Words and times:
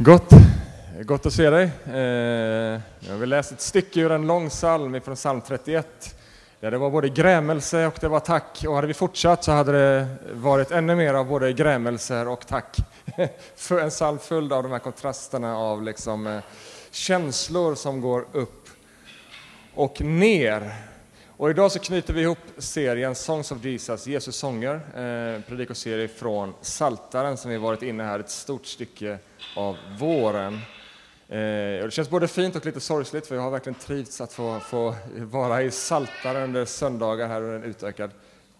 Gott, 0.00 0.30
gott 1.02 1.26
att 1.26 1.32
se 1.32 1.50
dig. 1.50 1.70
Eh, 1.86 2.80
jag 3.00 3.16
vill 3.18 3.28
läsa 3.28 3.54
ett 3.54 3.60
stycke 3.60 4.00
ur 4.00 4.12
en 4.12 4.26
lång 4.26 4.48
psalm 4.48 5.00
från 5.00 5.14
psalm 5.14 5.40
31. 5.40 6.16
Där 6.60 6.70
det 6.70 6.78
var 6.78 6.90
både 6.90 7.08
grämelse 7.08 7.86
och 7.86 7.98
det 8.00 8.08
var 8.08 8.20
tack. 8.20 8.64
Och 8.68 8.74
hade 8.74 8.86
vi 8.86 8.94
fortsatt 8.94 9.44
så 9.44 9.52
hade 9.52 9.72
det 9.72 10.06
varit 10.32 10.70
ännu 10.70 10.94
mer 10.96 11.14
av 11.14 11.26
både 11.26 11.52
grämelser 11.52 12.28
och 12.28 12.46
tack. 12.46 12.76
För 13.56 13.80
en 13.80 13.90
psalm 13.90 14.18
full 14.18 14.52
av 14.52 14.62
de 14.62 14.72
här 14.72 14.78
kontrasterna 14.78 15.56
av 15.56 15.82
liksom, 15.82 16.26
eh, 16.26 16.40
känslor 16.90 17.74
som 17.74 18.00
går 18.00 18.26
upp 18.32 18.68
och 19.74 20.00
ner. 20.00 20.74
Och 21.38 21.50
idag 21.50 21.72
så 21.72 21.78
knyter 21.78 22.14
vi 22.14 22.20
ihop 22.20 22.38
serien 22.58 23.14
Songs 23.14 23.52
of 23.52 23.64
Jesus, 23.64 24.06
Jesus 24.06 24.36
sånger, 24.36 24.74
eh, 24.74 25.42
predikoserie 25.42 26.08
från 26.08 26.54
Saltaren 26.60 27.36
som 27.36 27.50
vi 27.50 27.56
varit 27.56 27.82
inne 27.82 28.04
här 28.04 28.20
ett 28.20 28.30
stort 28.30 28.66
stycke 28.66 29.18
av 29.56 29.76
våren. 29.98 30.54
Eh, 31.28 31.38
det 31.84 31.92
känns 31.92 32.10
både 32.10 32.28
fint 32.28 32.56
och 32.56 32.66
lite 32.66 32.80
sorgligt 32.80 33.26
för 33.26 33.34
jag 33.34 33.42
har 33.42 33.50
verkligen 33.50 33.78
trivts 33.78 34.20
att 34.20 34.32
få, 34.32 34.60
få 34.60 34.94
vara 35.16 35.62
i 35.62 35.70
Saltaren 35.70 36.42
under 36.42 36.64
söndagar 36.64 37.28
här 37.28 37.42
under 37.42 37.56
en 37.56 37.64
utökad 37.64 38.10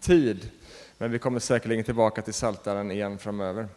tid. 0.01 0.51
Men 0.99 1.11
vi 1.11 1.19
kommer 1.19 1.41
säkerligen 1.41 1.85
tillbaka 1.85 2.23
till 2.23 2.35
Saltaren 2.35 2.91
igen 2.91 3.19
framöver. 3.19 3.69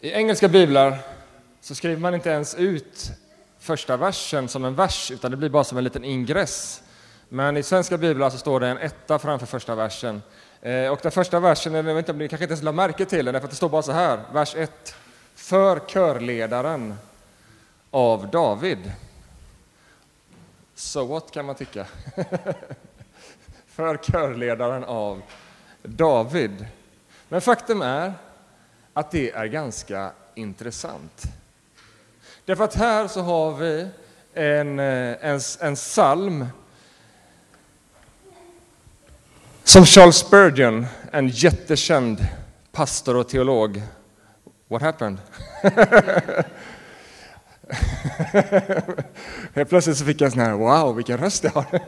I 0.00 0.12
engelska 0.12 0.48
biblar 0.48 0.98
så 1.60 1.74
skriver 1.74 2.00
man 2.00 2.14
inte 2.14 2.30
ens 2.30 2.54
ut 2.54 3.12
första 3.62 3.96
versen 3.96 4.48
som 4.48 4.64
en 4.64 4.74
vers, 4.74 5.10
utan 5.10 5.30
det 5.30 5.36
blir 5.36 5.48
bara 5.48 5.64
som 5.64 5.78
en 5.78 5.84
liten 5.84 6.04
ingress. 6.04 6.82
Men 7.28 7.56
i 7.56 7.62
svenska 7.62 7.98
biblar 7.98 8.30
så 8.30 8.38
står 8.38 8.60
det 8.60 8.68
en 8.68 8.78
etta 8.78 9.18
framför 9.18 9.46
första 9.46 9.74
versen. 9.74 10.22
Eh, 10.60 10.88
och 10.88 10.98
den 11.02 11.12
första 11.12 11.40
versen, 11.40 11.74
jag 11.74 11.82
vet 11.82 11.96
inte, 11.96 12.12
ni 12.12 12.28
kanske 12.28 12.44
inte 12.44 12.52
ens 12.52 12.62
la 12.62 12.72
märke 12.72 13.04
till 13.04 13.24
den, 13.24 13.40
för 13.40 13.48
det 13.48 13.54
står 13.54 13.68
bara 13.68 13.82
så 13.82 13.92
här, 13.92 14.20
vers 14.32 14.54
1. 14.56 14.94
För 15.34 15.78
körledaren 15.78 16.94
av 17.90 18.30
David. 18.30 18.92
So 20.74 21.04
what, 21.04 21.30
kan 21.30 21.46
man 21.46 21.54
tycka. 21.54 21.86
för 23.66 23.96
körledaren 23.96 24.84
av 24.84 25.22
David. 25.82 26.66
Men 27.28 27.40
faktum 27.40 27.82
är 27.82 28.14
att 28.92 29.10
det 29.10 29.30
är 29.30 29.46
ganska 29.46 30.12
intressant. 30.34 31.22
Därför 32.44 32.64
att 32.64 32.74
här 32.74 33.08
så 33.08 33.20
har 33.20 33.54
vi 33.54 33.88
en, 34.34 34.78
eh, 34.78 35.16
en, 35.20 35.40
en 35.60 35.74
psalm 35.74 36.46
som 39.64 39.86
Charles 39.86 40.16
Spurgeon, 40.16 40.86
en 41.12 41.28
jättekänd 41.28 42.26
pastor 42.72 43.16
och 43.16 43.28
teolog. 43.28 43.82
What 44.68 44.82
happened? 44.82 45.18
Helt 49.54 49.68
plötsligt 49.68 49.96
så 49.96 50.04
fick 50.04 50.20
jag 50.20 50.26
en 50.26 50.32
sån 50.32 50.40
här, 50.40 50.52
wow, 50.52 50.96
vilken 50.96 51.18
röst 51.18 51.44
jag 51.44 51.50
har. 51.50 51.64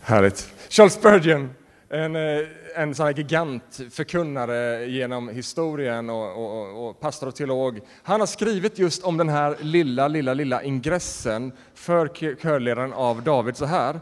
Härligt. 0.00 0.52
Charles 0.68 0.94
Spurgeon, 0.94 1.54
en, 1.92 2.16
eh, 2.16 2.48
en 2.74 2.94
sån 2.94 3.06
här 3.06 3.14
gigant 3.14 3.80
förkunnare 3.90 4.86
genom 4.86 5.28
historien 5.28 6.10
och, 6.10 6.44
och, 6.44 6.88
och, 6.88 7.00
pastor 7.00 7.26
och 7.26 7.34
teolog. 7.34 7.80
Han 8.02 8.20
har 8.20 8.26
skrivit 8.26 8.78
just 8.78 9.04
om 9.04 9.16
den 9.16 9.28
här 9.28 9.56
lilla, 9.60 10.08
lilla, 10.08 10.34
lilla 10.34 10.62
ingressen 10.62 11.52
för 11.74 12.08
körledaren 12.36 12.92
av 12.92 13.22
David 13.22 13.56
så 13.56 13.64
här. 13.64 14.00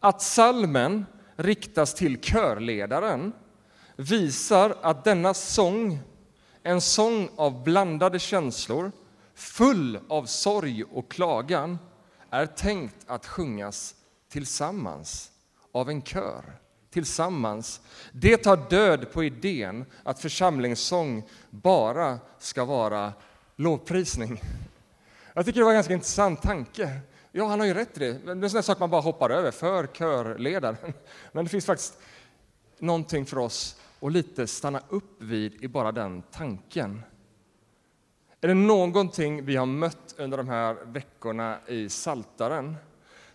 Att 0.00 0.22
salmen 0.22 1.06
riktas 1.36 1.94
till 1.94 2.20
körledaren 2.20 3.32
visar 3.96 4.74
att 4.82 5.04
denna 5.04 5.34
sång, 5.34 5.98
en 6.62 6.80
sång 6.80 7.28
av 7.36 7.64
blandade 7.64 8.18
känslor, 8.18 8.92
full 9.34 9.98
av 10.08 10.24
sorg 10.24 10.84
och 10.84 11.10
klagan, 11.10 11.78
är 12.30 12.46
tänkt 12.46 12.96
att 13.06 13.26
sjungas 13.26 13.94
tillsammans 14.28 15.30
av 15.72 15.90
en 15.90 16.02
kör 16.02 16.63
tillsammans. 16.94 17.80
Det 18.12 18.36
tar 18.36 18.70
död 18.70 19.12
på 19.12 19.24
idén 19.24 19.84
att 20.02 20.20
församlingssång 20.20 21.28
bara 21.50 22.18
ska 22.38 22.64
vara 22.64 23.12
lovprisning. 23.56 24.42
Jag 25.34 25.46
tycker 25.46 25.60
det 25.60 25.64
var 25.64 25.72
en 25.72 25.76
ganska 25.76 25.92
intressant 25.92 26.42
tanke. 26.42 27.00
Ja, 27.32 27.46
han 27.46 27.60
har 27.60 27.66
ju 27.66 27.74
rätt 27.74 27.96
i 27.96 28.00
det. 28.00 28.12
Det 28.12 28.30
är 28.30 28.44
en 28.44 28.50
sån 28.50 28.62
sak 28.62 28.78
man 28.78 28.90
bara 28.90 29.00
hoppar 29.00 29.30
över 29.30 29.50
för 29.50 29.86
körledaren. 29.86 30.76
Men 31.32 31.44
det 31.44 31.50
finns 31.50 31.66
faktiskt 31.66 31.98
någonting 32.78 33.26
för 33.26 33.38
oss 33.38 33.76
att 34.00 34.12
lite 34.12 34.46
stanna 34.46 34.82
upp 34.88 35.22
vid 35.22 35.64
i 35.64 35.68
bara 35.68 35.92
den 35.92 36.22
tanken. 36.22 37.02
Är 38.40 38.48
det 38.48 38.54
någonting 38.54 39.44
vi 39.44 39.56
har 39.56 39.66
mött 39.66 40.14
under 40.18 40.36
de 40.36 40.48
här 40.48 40.74
veckorna 40.84 41.58
i 41.66 41.88
Saltaren 41.88 42.76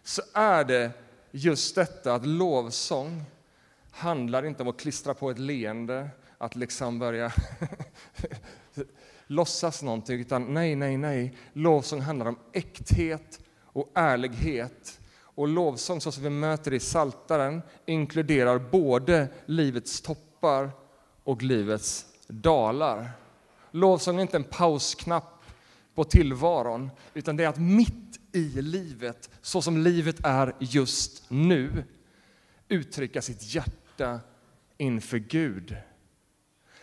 så 0.03 0.21
är 0.33 0.63
det 0.63 0.91
just 1.31 1.75
detta 1.75 2.13
att 2.13 2.25
lovsång 2.25 3.25
handlar 3.99 4.45
inte 4.45 4.63
om 4.63 4.69
att 4.69 4.79
klistra 4.79 5.13
på 5.13 5.31
ett 5.31 5.39
leende, 5.39 6.09
att 6.37 6.55
liksom 6.55 6.99
börja 6.99 7.31
låtsas 9.27 9.83
någonting, 9.83 10.19
utan 10.19 10.53
nej, 10.53 10.75
nej, 10.75 10.97
nej. 10.97 11.37
Lovsång 11.53 12.01
handlar 12.01 12.25
om 12.25 12.39
äkthet 12.53 13.39
och 13.63 13.91
ärlighet. 13.93 14.99
Och 15.21 15.47
lovsång, 15.47 16.01
så 16.01 16.11
som 16.11 16.23
vi 16.23 16.29
möter 16.29 16.73
i 16.73 16.79
Saltaren 16.79 17.61
inkluderar 17.85 18.59
både 18.59 19.27
livets 19.45 20.01
toppar 20.01 20.71
och 21.23 21.43
livets 21.43 22.05
dalar. 22.27 23.11
Lovsång 23.71 24.17
är 24.17 24.21
inte 24.21 24.37
en 24.37 24.43
pausknapp 24.43 25.43
på 25.95 26.03
tillvaron, 26.03 26.89
utan 27.13 27.37
det 27.37 27.43
är 27.43 27.47
att 27.47 27.59
mitt 27.59 28.19
i 28.31 28.61
livet, 28.61 29.29
så 29.41 29.61
som 29.61 29.77
livet 29.77 30.15
är 30.23 30.55
just 30.59 31.29
nu, 31.29 31.83
uttrycka 32.67 33.21
sitt 33.21 33.55
hjärta 33.55 33.78
inför 34.77 35.17
Gud. 35.17 35.75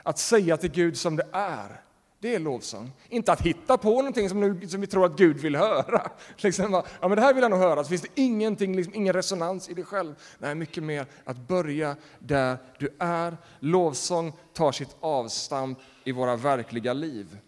Att 0.02 0.18
säga 0.18 0.56
till 0.56 0.70
Gud 0.70 0.96
som 0.96 1.16
det 1.16 1.26
är, 1.32 1.80
det 2.20 2.34
är 2.34 2.38
lovsång. 2.38 2.92
Inte 3.08 3.32
att 3.32 3.40
hitta 3.40 3.78
på 3.78 3.90
någonting 3.90 4.28
som, 4.28 4.40
nu, 4.40 4.68
som 4.68 4.80
vi 4.80 4.86
tror 4.86 5.06
att 5.06 5.16
Gud 5.16 5.36
vill 5.36 5.56
höra. 5.56 6.10
Liksom, 6.36 6.72
ja, 6.72 7.08
men 7.08 7.10
det 7.10 7.20
här 7.20 7.34
vill 7.34 7.42
han 7.42 7.50
nog 7.50 7.60
höra, 7.60 7.84
så 7.84 7.88
finns 7.88 8.02
det 8.02 8.08
ingenting, 8.14 8.76
liksom, 8.76 8.94
ingen 8.94 9.12
resonans 9.12 9.68
i 9.68 9.74
dig 9.74 9.84
själv. 9.84 10.14
Nej, 10.38 10.54
mycket 10.54 10.82
mer 10.82 11.06
att 11.24 11.36
börja 11.36 11.96
där 12.18 12.58
du 12.78 12.88
är. 12.98 13.36
Lovsång 13.60 14.32
tar 14.52 14.72
sitt 14.72 14.96
avstamp 15.00 15.78
i 16.04 16.12
våra 16.12 16.36
verkliga 16.36 16.92
liv. 16.92 17.38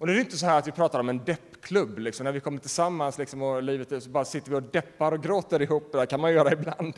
Och 0.00 0.06
det 0.06 0.12
är 0.12 0.20
inte 0.20 0.36
så 0.36 0.46
här 0.46 0.58
att 0.58 0.66
vi 0.66 0.72
pratar 0.72 1.00
om 1.00 1.08
en 1.08 1.24
deppklubb, 1.24 1.98
liksom, 1.98 2.24
när 2.24 2.32
vi 2.32 2.40
kommer 2.40 2.58
tillsammans 2.58 3.18
liksom, 3.18 3.42
och 3.42 3.62
livet 3.62 4.02
så 4.02 4.10
bara 4.10 4.24
sitter 4.24 4.50
vi 4.50 4.56
och 4.56 4.62
deppar 4.62 5.12
och 5.12 5.22
gråter 5.22 5.62
ihop. 5.62 5.92
Det 5.92 6.06
kan 6.06 6.20
man 6.20 6.32
göra 6.32 6.52
ibland. 6.60 6.94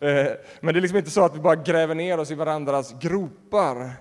Eh, 0.00 0.26
men 0.60 0.74
det 0.74 0.78
är 0.78 0.80
liksom 0.80 0.98
inte 0.98 1.10
så 1.10 1.24
att 1.24 1.36
vi 1.36 1.40
bara 1.40 1.56
gräver 1.56 1.94
ner 1.94 2.18
oss 2.18 2.30
i 2.30 2.34
varandras 2.34 2.94
gropar. 3.00 3.92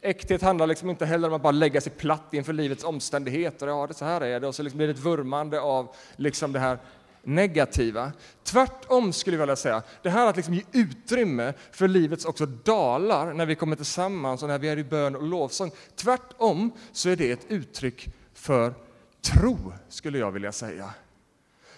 Äkthet 0.00 0.42
handlar 0.42 0.66
liksom 0.66 0.90
inte 0.90 1.06
heller 1.06 1.28
om 1.28 1.34
att 1.34 1.42
bara 1.42 1.50
lägga 1.50 1.80
sig 1.80 1.92
platt 1.92 2.34
inför 2.34 2.52
livets 2.52 2.84
omständigheter. 2.84 3.66
Ja, 3.66 3.86
det 3.86 3.94
så 3.94 4.04
här 4.04 4.20
är 4.20 4.40
det. 4.40 4.46
Och 4.46 4.54
så 4.54 4.62
liksom 4.62 4.78
blir 4.78 4.86
det 4.86 4.92
ett 4.92 4.98
vurmande 4.98 5.60
av 5.60 5.94
liksom 6.16 6.52
det 6.52 6.58
här 6.58 6.78
negativa. 7.22 8.12
Tvärtom 8.44 9.12
skulle 9.12 9.36
jag 9.36 9.42
vilja 9.42 9.56
säga. 9.56 9.82
Det 10.02 10.10
här 10.10 10.26
att 10.26 10.36
liksom 10.36 10.54
ge 10.54 10.62
utrymme 10.72 11.54
för 11.70 11.88
livets 11.88 12.24
också 12.24 12.46
dalar 12.46 13.32
när 13.32 13.46
vi 13.46 13.54
kommer 13.54 13.76
tillsammans 13.76 14.42
och 14.42 14.48
när 14.48 14.58
vi 14.58 14.68
är 14.68 14.78
i 14.78 14.84
bön 14.84 15.16
och 15.16 15.22
lovsång. 15.22 15.70
Tvärtom 15.96 16.72
så 16.92 17.08
är 17.08 17.16
det 17.16 17.30
ett 17.30 17.46
uttryck 17.48 18.08
för 18.34 18.74
tro, 19.20 19.72
skulle 19.88 20.18
jag 20.18 20.32
vilja 20.32 20.52
säga. 20.52 20.94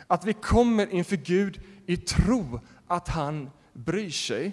Att 0.06 0.24
vi 0.24 0.32
kommer 0.32 0.94
inför 0.94 1.16
Gud 1.16 1.60
i 1.86 1.96
tro 1.96 2.60
att 2.86 3.08
han 3.08 3.50
bryr 3.72 4.10
sig. 4.10 4.52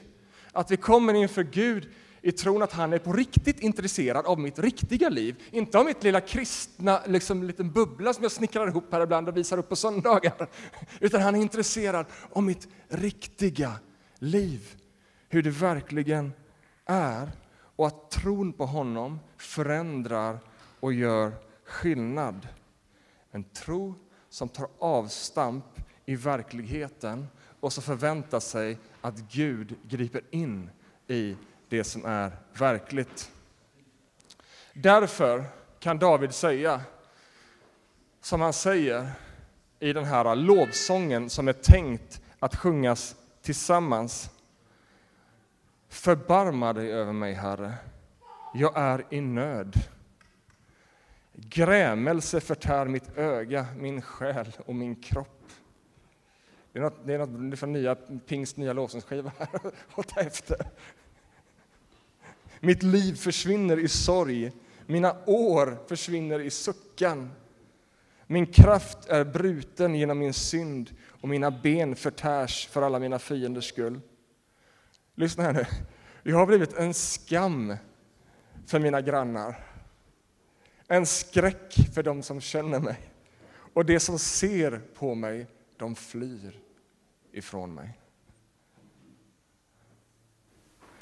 Att 0.52 0.72
vi 0.72 0.78
kommer 0.78 1.14
inför 1.14 1.44
Gud 1.44 1.90
i 2.22 2.32
tron 2.32 2.62
att 2.62 2.72
han 2.72 2.94
är 2.94 3.00
på 3.00 3.14
riktigt 3.14 3.60
intresserad 3.60 4.26
av 4.26 4.40
mitt 4.40 4.60
riktiga 4.60 5.10
liv. 5.10 5.44
Inte 5.52 5.80
av 5.80 5.86
mitt 5.86 6.04
lilla 6.04 6.22
kristna 6.22 7.02
liksom, 7.08 7.44
liten 7.44 7.72
bubbla 7.72 8.14
som 8.14 8.24
jag 8.24 8.32
snickrar 8.32 8.68
ihop 8.68 8.92
här 8.92 9.02
ibland 9.02 9.30
och 9.30 9.38
visar 9.38 9.58
upp 9.58 9.70
på 9.70 9.76
söndagar. 9.76 10.50
Utan 11.00 11.22
han 11.22 11.36
är 11.36 11.40
intresserad 11.40 12.06
av 12.32 12.44
mitt 12.44 12.68
riktiga 12.88 13.74
liv. 14.20 14.76
Hur 15.30 15.44
det 15.44 15.50
verkligen 15.50 16.34
är. 16.86 17.32
Och 17.76 17.88
att 17.88 18.12
tron 18.12 18.54
på 18.54 18.66
honom 18.66 19.20
förändrar 19.38 20.40
och 20.80 20.94
gör 20.94 21.32
skillnad. 21.66 22.48
En 23.32 23.44
tro 23.44 23.96
som 24.30 24.50
tar 24.50 24.68
avstamp 24.80 25.66
i 26.06 26.16
verkligheten 26.16 27.28
och 27.60 27.74
som 27.74 27.84
förväntar 27.84 28.40
sig 28.40 28.78
att 29.02 29.18
Gud 29.32 29.76
griper 29.84 30.22
in 30.32 30.70
i 31.08 31.36
det 31.72 31.84
som 31.84 32.06
är 32.06 32.32
verkligt. 32.54 33.32
Därför 34.74 35.44
kan 35.80 36.00
David 36.00 36.34
säga, 36.34 36.82
som 38.22 38.42
han 38.42 38.54
säger 38.54 39.12
i 39.80 39.94
den 39.94 40.06
här 40.06 40.36
lovsången 40.36 41.30
som 41.30 41.48
är 41.48 41.54
tänkt 41.54 42.22
att 42.40 42.56
sjungas 42.56 43.16
tillsammans. 43.42 44.30
Förbarma 45.90 46.74
dig 46.74 46.92
över 46.92 47.14
mig, 47.14 47.34
Herre. 47.34 47.74
Jag 48.54 48.78
är 48.78 49.06
i 49.10 49.22
nöd. 49.22 49.76
Grämelse 51.34 52.42
förtär 52.42 52.86
mitt 52.86 53.18
öga, 53.18 53.66
min 53.78 54.02
själ 54.02 54.52
och 54.66 54.76
min 54.76 54.96
kropp. 54.96 55.50
Det 56.72 56.80
är 56.80 56.84
något, 56.84 57.06
det 57.06 57.14
är 57.14 57.28
något 57.28 57.60
från 57.60 57.74
nya, 57.74 57.96
Pingst 58.28 58.58
nya 58.58 58.74
lovsångsskiva 58.74 59.32
här 59.38 59.50
att 59.96 60.08
ta 60.08 60.22
efter. 60.22 60.66
Mitt 62.64 62.84
liv 62.84 63.14
försvinner 63.14 63.80
i 63.80 63.88
sorg, 63.88 64.52
mina 64.86 65.16
år 65.26 65.78
försvinner 65.88 66.40
i 66.40 66.50
suckan. 66.50 67.32
Min 68.28 68.46
kraft 68.46 69.06
är 69.10 69.26
bruten 69.26 69.96
genom 69.96 70.20
min 70.20 70.34
synd 70.34 70.96
och 71.08 71.30
mina 71.30 71.52
ben 71.52 71.96
förtärs 71.96 72.68
för 72.68 72.82
alla 72.82 73.00
mina 73.00 73.20
fienders 73.20 73.70
skull. 73.70 74.02
Lyssna 75.16 75.44
här 75.44 75.54
nu. 75.54 75.66
Jag 76.24 76.38
har 76.38 76.46
blivit 76.46 76.74
en 76.74 76.94
skam 76.94 77.76
för 78.68 78.80
mina 78.80 79.02
grannar. 79.02 79.68
En 80.88 81.06
skräck 81.06 81.76
för 81.94 82.04
dem 82.04 82.24
som 82.24 82.42
känner 82.42 82.80
mig. 82.80 83.00
Och 83.74 83.86
de 83.86 84.00
som 84.00 84.20
ser 84.20 84.82
på 84.96 85.16
mig, 85.16 85.48
de 85.78 85.96
flyr 85.96 86.60
ifrån 87.32 87.74
mig. 87.74 88.01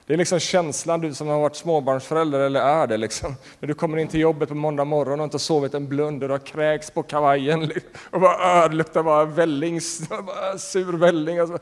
Det 0.09 0.15
är 0.15 0.17
liksom 0.17 0.39
känslan, 0.39 1.01
du 1.01 1.13
som 1.13 1.27
har 1.27 1.39
varit 1.39 1.55
småbarnsförälder 1.55 2.39
eller 2.39 2.61
är 2.61 2.87
det, 2.87 2.97
liksom. 2.97 3.35
när 3.59 3.67
du 3.67 3.73
kommer 3.73 3.97
in 3.97 4.07
till 4.07 4.19
jobbet 4.19 4.49
på 4.49 4.55
måndag 4.55 4.85
morgon 4.85 5.19
och 5.19 5.23
inte 5.23 5.39
sovit 5.39 5.73
en 5.73 5.87
blund 5.87 6.23
och 6.23 6.29
du 6.29 6.33
har 6.33 6.39
kräks 6.39 6.91
på 6.91 7.03
kavajen 7.03 7.65
liksom. 7.65 7.91
och 8.09 8.21
bara, 8.21 8.63
äh, 8.63 8.69
det 8.69 8.75
luktar 8.75 9.03
bara 9.03 9.25
välling, 9.25 9.79
bara 10.09 10.51
äh, 10.51 10.57
sur 10.57 10.97
välling. 10.97 11.41
Och 11.41 11.47
så, 11.47 11.57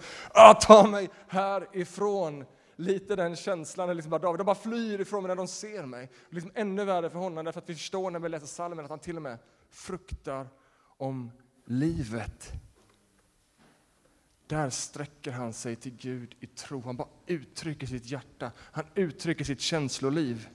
ta 0.62 0.88
mig 0.88 1.10
härifrån! 1.28 2.46
Lite 2.76 3.16
den 3.16 3.36
känslan, 3.36 3.96
liksom 3.96 4.10
bara, 4.10 4.22
David, 4.22 4.40
de 4.40 4.44
bara 4.44 4.56
flyr 4.56 5.02
ifrån 5.02 5.24
mig 5.24 5.28
när 5.28 5.36
de 5.36 5.48
ser 5.48 5.86
mig. 5.86 6.10
Liksom 6.30 6.52
ännu 6.56 6.86
värre 6.86 7.10
för 7.10 7.20
honom, 7.20 7.46
därför 7.46 7.60
att 7.60 7.70
vi 7.70 7.76
förstår 7.76 8.12
när 8.12 8.20
vi 8.20 8.30
läser 8.30 8.48
salmen 8.48 8.86
att 8.86 8.90
han 8.90 9.00
till 9.00 9.16
och 9.16 9.22
med 9.22 9.38
fruktar 9.72 10.48
om 10.98 11.32
livet. 11.66 12.52
Där 14.48 14.70
sträcker 14.70 15.32
han 15.32 15.54
sig 15.54 15.76
till 15.76 15.94
Gud 15.98 16.36
i 16.40 16.46
tro. 16.46 16.82
Han 16.86 16.96
bara 16.96 17.08
uttrycker 17.26 17.88
sitt 17.88 18.06
hjärta, 18.06 18.52
han 18.60 18.86
uttrycker 18.96 19.46
sitt 19.46 19.62
känsloliv. 19.62 20.48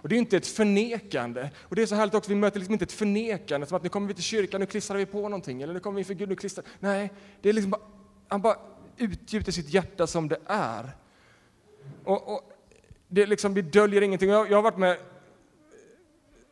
Och 0.00 0.08
Det 0.08 0.16
är 0.16 0.18
inte 0.18 0.36
ett 0.36 0.46
förnekande. 0.46 1.50
Och 1.60 1.76
det 1.76 1.82
är 1.82 1.86
så 1.86 1.94
härligt 1.94 2.14
också, 2.14 2.30
vi 2.30 2.34
möter 2.34 2.58
liksom 2.58 2.72
inte 2.72 2.84
ett 2.84 2.92
förnekande, 2.92 3.66
som 3.66 3.76
att 3.76 3.82
nu 3.82 3.88
kommer 3.88 4.08
vi 4.08 4.14
till 4.14 4.22
kyrkan, 4.22 4.60
nu 4.60 4.66
klistrar 4.66 4.96
vi 4.96 5.06
på 5.06 5.22
någonting, 5.22 5.62
eller 5.62 5.74
nu 5.74 5.80
kommer 5.80 5.94
vi 5.96 6.00
inför 6.00 6.14
Gud, 6.14 6.28
nu 6.28 6.36
klistrar... 6.36 6.64
Nej, 6.80 7.12
det 7.42 7.48
är 7.48 7.52
liksom 7.52 7.70
bara, 7.70 7.82
han 8.28 8.40
bara 8.40 8.56
utgjuter 8.96 9.52
sitt 9.52 9.68
hjärta 9.68 10.06
som 10.06 10.28
det 10.28 10.38
är. 10.46 10.90
Och, 12.04 12.34
och 12.34 12.52
det 13.08 13.26
liksom, 13.26 13.54
det 13.54 13.62
döljer 13.62 14.02
ingenting. 14.02 14.30
Jag, 14.30 14.50
jag 14.50 14.56
har 14.56 14.62
varit 14.62 14.78
med 14.78 14.98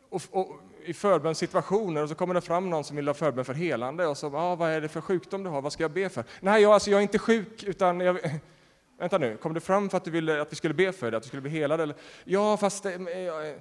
och, 0.09 0.21
och 0.31 0.61
i 0.87 0.93
förbönssituationer 0.93 2.03
och 2.03 2.09
så 2.09 2.15
kommer 2.15 2.33
det 2.33 2.41
fram 2.41 2.69
någon 2.69 2.83
som 2.83 2.95
vill 2.95 3.07
ha 3.07 3.13
förbön 3.13 3.45
för 3.45 3.53
helande 3.53 4.07
och 4.07 4.17
så, 4.17 4.37
ah, 4.37 4.55
vad 4.55 4.71
är 4.71 4.81
det 4.81 4.87
för 4.87 5.01
sjukdom 5.01 5.43
du 5.43 5.49
har, 5.49 5.61
vad 5.61 5.73
ska 5.73 5.83
jag 5.83 5.91
be 5.91 6.09
för? 6.09 6.23
Nej, 6.39 6.61
jag, 6.61 6.71
alltså, 6.71 6.91
jag 6.91 6.97
är 6.97 7.01
inte 7.01 7.19
sjuk, 7.19 7.63
utan 7.63 7.99
jag, 7.99 8.19
Vänta 8.99 9.17
nu, 9.17 9.37
kom 9.37 9.53
du 9.53 9.59
fram 9.59 9.89
för 9.89 9.97
att 9.97 10.03
du 10.03 10.11
ville 10.11 10.41
att 10.41 10.51
vi 10.51 10.55
skulle 10.55 10.73
be 10.73 10.91
för 10.91 11.11
dig, 11.11 11.17
att 11.17 11.23
du 11.23 11.27
skulle 11.27 11.41
bli 11.41 11.51
helad? 11.51 11.81
Eller? 11.81 11.95
Ja, 12.23 12.57
fast... 12.57 12.85
Eh, 12.85 12.93
eh, 12.93 13.55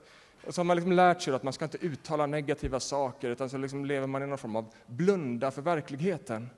och 0.46 0.54
så 0.54 0.60
har 0.60 0.64
man 0.64 0.76
liksom 0.76 0.92
lärt 0.92 1.22
sig 1.22 1.34
att 1.34 1.42
man 1.42 1.52
ska 1.52 1.64
inte 1.64 1.86
uttala 1.86 2.26
negativa 2.26 2.80
saker, 2.80 3.30
utan 3.30 3.50
så 3.50 3.58
liksom 3.58 3.84
lever 3.84 4.06
man 4.06 4.22
i 4.22 4.26
någon 4.26 4.38
form 4.38 4.56
av 4.56 4.74
blunda 4.86 5.50
för 5.50 5.62
verkligheten. 5.62 6.50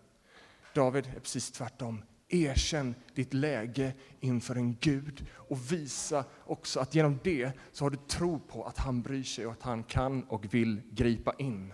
David 0.74 1.06
är 1.16 1.20
precis 1.20 1.50
tvärtom. 1.50 2.02
Erkänn 2.28 2.94
ditt 3.14 3.34
läge 3.34 3.92
inför 4.20 4.56
en 4.56 4.76
Gud 4.80 5.26
och 5.32 5.72
visa 5.72 6.24
också 6.44 6.80
att 6.80 6.94
genom 6.94 7.18
det 7.24 7.52
så 7.72 7.84
har 7.84 7.90
du 7.90 7.96
tro 7.96 8.38
på 8.38 8.64
att 8.64 8.78
han 8.78 9.02
bryr 9.02 9.22
sig 9.22 9.46
och 9.46 9.52
att 9.52 9.62
han 9.62 9.82
kan 9.82 10.22
och 10.22 10.54
vill 10.54 10.80
gripa 10.90 11.34
in. 11.38 11.72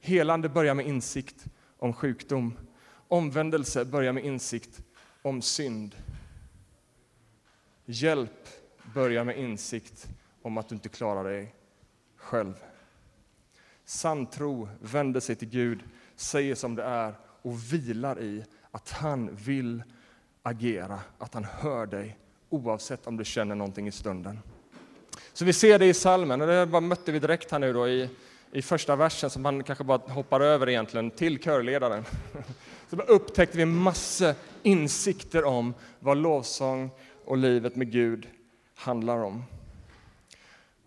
Helande 0.00 0.48
börjar 0.48 0.74
med 0.74 0.86
insikt 0.86 1.46
om 1.78 1.92
sjukdom. 1.92 2.58
Omvändelse 3.08 3.84
börjar 3.84 4.12
med 4.12 4.24
insikt 4.24 4.82
om 5.22 5.42
synd. 5.42 5.96
Hjälp 7.84 8.48
börjar 8.94 9.24
med 9.24 9.38
insikt 9.38 10.08
om 10.42 10.58
att 10.58 10.68
du 10.68 10.74
inte 10.74 10.88
klarar 10.88 11.24
dig 11.24 11.54
själv. 12.16 12.54
Sann 13.84 14.26
tro 14.26 14.68
vänder 14.80 15.20
sig 15.20 15.36
till 15.36 15.48
Gud, 15.48 15.84
säger 16.16 16.54
som 16.54 16.74
det 16.74 16.82
är 16.82 17.14
och 17.42 17.72
vilar 17.72 18.22
i 18.22 18.44
att 18.76 18.90
han 18.90 19.36
vill 19.36 19.82
agera, 20.42 21.00
att 21.18 21.34
han 21.34 21.44
hör 21.44 21.86
dig 21.86 22.18
oavsett 22.50 23.06
om 23.06 23.16
du 23.16 23.24
känner 23.24 23.54
någonting 23.54 23.88
i 23.88 23.92
stunden. 23.92 24.38
Så 25.32 25.44
vi 25.44 25.52
ser 25.52 25.78
det 25.78 25.86
i 25.86 25.94
salmen, 25.94 26.40
och 26.40 26.46
det 26.46 26.80
mötte 26.80 27.12
vi 27.12 27.18
direkt 27.18 27.50
här 27.50 27.58
nu 27.58 27.72
då 27.72 27.88
i, 27.88 28.10
i 28.52 28.62
första 28.62 28.96
versen 28.96 29.30
som 29.30 29.42
man 29.42 29.62
kanske 29.62 29.84
bara 29.84 29.98
hoppar 29.98 30.40
över 30.40 30.68
egentligen, 30.68 31.10
till 31.10 31.38
körledaren. 31.38 32.04
Så 32.90 32.96
upptäckte 32.96 33.58
vi 33.58 33.64
massor 33.64 34.34
insikter 34.62 35.44
om 35.44 35.74
vad 36.00 36.16
lovsång 36.16 36.90
och 37.24 37.36
livet 37.36 37.76
med 37.76 37.92
Gud 37.92 38.28
handlar 38.74 39.18
om. 39.18 39.44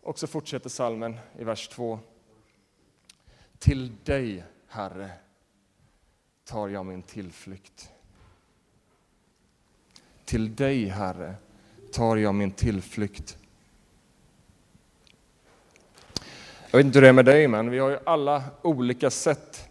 Och 0.03 0.19
så 0.19 0.27
fortsätter 0.27 0.69
salmen 0.69 1.17
i 1.39 1.43
vers 1.43 1.67
2. 1.67 1.99
Till 3.59 3.91
dig, 4.03 4.43
Herre, 4.67 5.11
tar 6.49 6.67
jag 6.67 6.85
min 6.85 7.01
tillflykt. 7.01 7.89
Till 10.25 10.55
dig, 10.55 10.85
Herre, 10.85 11.35
tar 11.91 12.17
jag 12.17 12.35
min 12.35 12.51
tillflykt. 12.51 13.37
Jag 16.71 16.77
vet 16.77 16.85
inte 16.85 16.97
hur 16.97 17.01
det 17.01 17.09
är 17.09 17.13
med 17.13 17.25
dig, 17.25 17.47
men 17.47 17.69
vi 17.69 17.79
har 17.79 17.89
ju 17.89 17.99
alla 18.05 18.43
olika 18.61 19.09
sätt 19.09 19.69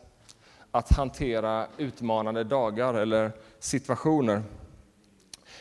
att 0.71 0.93
hantera 0.93 1.67
utmanande 1.77 2.45
dagar 2.45 2.95
eller 2.95 3.33
situationer. 3.59 4.43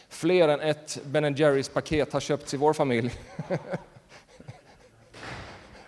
Fler 0.10 0.48
än 0.48 0.60
ett 0.60 1.00
Ben 1.06 1.36
Jerrys 1.36 1.70
paket 1.70 2.14
har 2.14 2.20
köpts 2.20 2.54
i 2.54 2.58
vår 2.58 2.74
familj. 2.74 3.14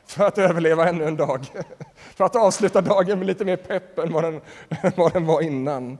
För 0.05 0.27
att 0.27 0.37
överleva 0.37 0.89
ännu 0.89 1.03
en 1.03 1.17
dag. 1.17 1.47
För 2.19 2.25
att 2.25 2.35
avsluta 2.35 2.81
dagen 2.81 3.19
med 3.19 3.27
lite 3.27 3.45
mer 3.45 3.55
pepp 3.55 3.99
än 3.99 4.13
vad 4.13 4.23
den, 4.23 4.41
vad 4.95 5.13
den 5.13 5.25
var 5.25 5.41
innan. 5.41 5.97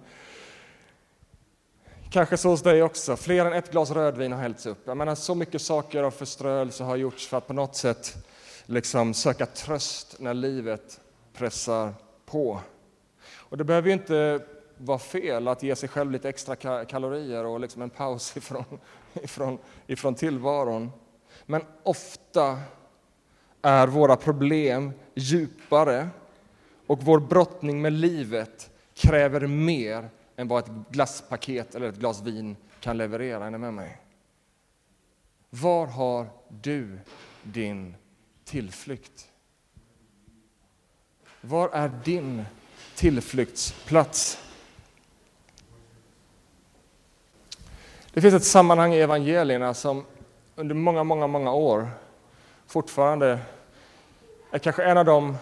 Kanske 2.10 2.38
så 2.38 2.50
hos 2.50 2.62
dig 2.62 2.84
också. 2.84 3.16
Fler 3.16 3.46
än 3.46 3.54
ett 3.54 3.72
glas 3.72 3.92
rödvin 3.92 4.32
har 4.32 4.40
hällts 4.40 4.66
upp. 4.66 4.78
Jag 4.86 4.98
menar, 4.98 5.16
så 5.16 5.36
mycket 5.36 5.62
saker 5.62 6.04
av 6.04 6.12
förströelse 6.12 6.84
har 6.84 6.96
gjorts 6.96 7.28
för 7.28 7.38
att 7.38 7.48
på 7.48 7.54
något 7.54 7.76
sätt 7.76 8.28
liksom 8.66 9.14
söka 9.14 9.46
tröst 9.46 10.16
när 10.20 10.34
livet 10.34 11.00
pressar 11.34 11.94
på. 12.26 12.60
Och 13.36 13.58
det 13.58 13.64
behöver 13.64 13.88
ju 13.88 13.94
inte 13.94 14.40
vara 14.78 15.00
fel 15.00 15.48
att 15.48 15.64
ge 15.64 15.76
sig 15.76 15.90
själv 15.90 16.12
lite 16.12 16.30
extra 16.30 16.86
kalorier 16.86 17.46
och 17.46 17.60
liksom 17.60 17.82
en 17.82 17.90
paus 17.90 18.34
ifrån, 18.38 18.80
ifrån, 19.14 19.58
ifrån 19.88 20.16
tillvaron. 20.16 20.92
Men 21.46 21.62
ofta 21.84 22.60
är 23.62 23.88
våra 23.88 24.16
problem 24.16 24.92
djupare 25.16 26.10
och 26.88 27.04
vår 27.04 27.20
brottning 27.20 27.82
med 27.82 27.94
livet 27.94 28.72
kräver 28.94 29.48
mer 29.48 30.10
än 30.36 30.48
vad 30.48 30.64
ett 30.64 30.72
glasspaket 30.90 31.76
eller 31.76 31.90
ett 31.90 32.00
glas 32.00 32.22
vin 32.22 32.56
kan 32.80 32.98
leverera. 32.98 33.46
Är 33.46 33.50
ni 33.50 33.58
med 33.58 33.74
mig? 33.74 34.02
Var 35.50 35.88
har 35.88 36.28
du 36.48 37.00
din 37.44 37.96
tillflykt? 38.46 39.32
Var 41.42 41.70
är 41.70 41.92
din 42.06 42.46
tillflyktsplats? 42.96 44.38
Det 48.14 48.22
finns 48.22 48.34
ett 48.34 48.44
sammanhang 48.44 48.94
i 48.94 49.00
evangelierna 49.00 49.74
som 49.74 50.06
under 50.56 50.76
många, 50.76 51.04
många, 51.04 51.28
många 51.28 51.54
år 51.54 51.90
fortfarande 52.70 53.40
är 54.52 54.60
kanske 54.60 54.84
en 54.84 54.98
av 54.98 55.06
de 55.06 55.38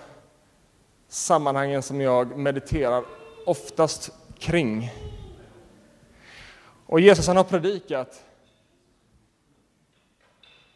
sammanhangen 1.07 1.83
som 1.83 2.01
jag 2.01 2.37
mediterar 2.37 3.03
oftast 3.45 4.11
kring. 4.39 4.91
Och 6.85 6.99
Jesus 6.99 7.27
han 7.27 7.37
har 7.37 7.43
predikat. 7.43 8.23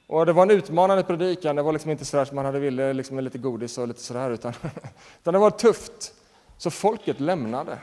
Och 0.07 0.25
det 0.25 0.33
var 0.33 0.43
en 0.43 0.51
utmanande 0.51 1.03
predikan, 1.03 1.55
det 1.55 1.61
var 1.61 1.71
liksom 1.71 1.91
inte 1.91 2.05
sådär 2.05 2.25
som 2.25 2.35
man 2.35 2.45
hade 2.45 2.59
ville, 2.59 2.93
liksom 2.93 3.15
med 3.15 3.23
lite 3.23 3.37
godis 3.37 3.77
och 3.77 3.87
lite 3.87 4.01
sådär, 4.01 4.29
utan, 4.31 4.53
utan 5.21 5.33
det 5.33 5.39
var 5.39 5.51
tufft. 5.51 6.13
Så 6.57 6.71
folket 6.71 7.19
lämnade. 7.19 7.79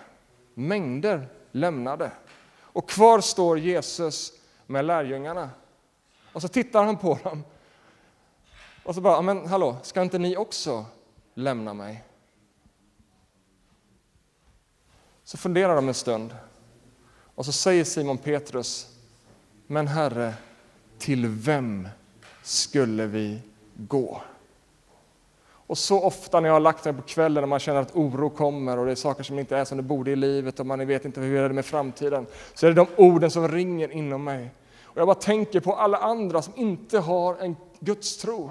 Mängder 0.54 1.26
lämnade. 1.52 2.10
Och 2.60 2.88
kvar 2.88 3.20
står 3.20 3.58
Jesus 3.58 4.32
med 4.66 4.84
lärjungarna. 4.84 5.50
Och 6.32 6.42
så 6.42 6.48
tittar 6.48 6.84
han 6.84 6.96
på 6.96 7.18
dem. 7.22 7.44
Och 8.88 8.94
så 8.94 9.00
bara, 9.00 9.22
men 9.22 9.46
hallå, 9.46 9.76
ska 9.82 10.02
inte 10.02 10.18
ni 10.18 10.36
också 10.36 10.84
lämna 11.34 11.74
mig? 11.74 12.04
Så 15.24 15.36
funderar 15.36 15.76
de 15.76 15.88
en 15.88 15.94
stund. 15.94 16.34
Och 17.34 17.44
så 17.44 17.52
säger 17.52 17.84
Simon 17.84 18.18
Petrus, 18.18 18.86
men 19.66 19.88
Herre, 19.88 20.34
till 20.98 21.26
vem 21.26 21.88
skulle 22.42 23.06
vi 23.06 23.42
gå? 23.76 24.22
Och 25.44 25.78
så 25.78 26.02
ofta 26.02 26.40
när 26.40 26.48
jag 26.48 26.54
har 26.54 26.60
lagt 26.60 26.84
mig 26.84 26.94
på 26.94 27.02
kvällen 27.02 27.42
och 27.42 27.48
man 27.48 27.60
känner 27.60 27.80
att 27.80 27.96
oro 27.96 28.30
kommer 28.30 28.78
och 28.78 28.86
det 28.86 28.92
är 28.92 28.96
saker 28.96 29.22
som 29.22 29.38
inte 29.38 29.56
är 29.56 29.64
som 29.64 29.76
det 29.76 29.82
borde 29.82 30.10
i 30.10 30.16
livet 30.16 30.60
och 30.60 30.66
man 30.66 30.86
vet 30.86 31.04
inte 31.04 31.20
hur 31.20 31.38
det 31.38 31.44
är 31.44 31.48
med 31.48 31.66
framtiden, 31.66 32.26
så 32.54 32.66
är 32.66 32.70
det 32.70 32.76
de 32.76 32.86
orden 32.96 33.30
som 33.30 33.48
ringer 33.48 33.90
inom 33.90 34.24
mig. 34.24 34.50
Och 34.82 34.96
jag 34.96 35.06
bara 35.06 35.14
tänker 35.14 35.60
på 35.60 35.74
alla 35.74 35.98
andra 35.98 36.42
som 36.42 36.52
inte 36.56 36.98
har 36.98 37.36
en 37.36 37.56
gudstro. 37.80 38.50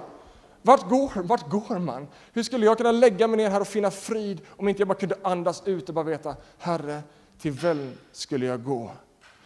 Vart 0.68 0.90
går, 0.90 1.24
vart 1.24 1.50
går 1.50 1.80
man? 1.80 2.08
Hur 2.34 2.44
skulle 2.44 2.66
jag 2.66 2.78
kunna 2.78 2.92
lägga 2.92 3.28
mig 3.28 3.38
ner 3.38 3.50
här 3.50 3.62
och 3.62 3.68
finna 3.68 3.92
frid 3.92 4.42
om 4.50 4.68
inte 4.68 4.82
jag 4.82 4.88
bara 4.88 4.98
kunde 4.98 5.16
andas 5.24 5.68
ut 5.68 5.90
och 5.90 5.96
bara 5.96 6.06
veta, 6.06 6.36
Herre, 6.58 7.02
till 7.40 7.52
vem 7.52 7.94
skulle 8.12 8.46
jag 8.46 8.64
gå? 8.64 8.92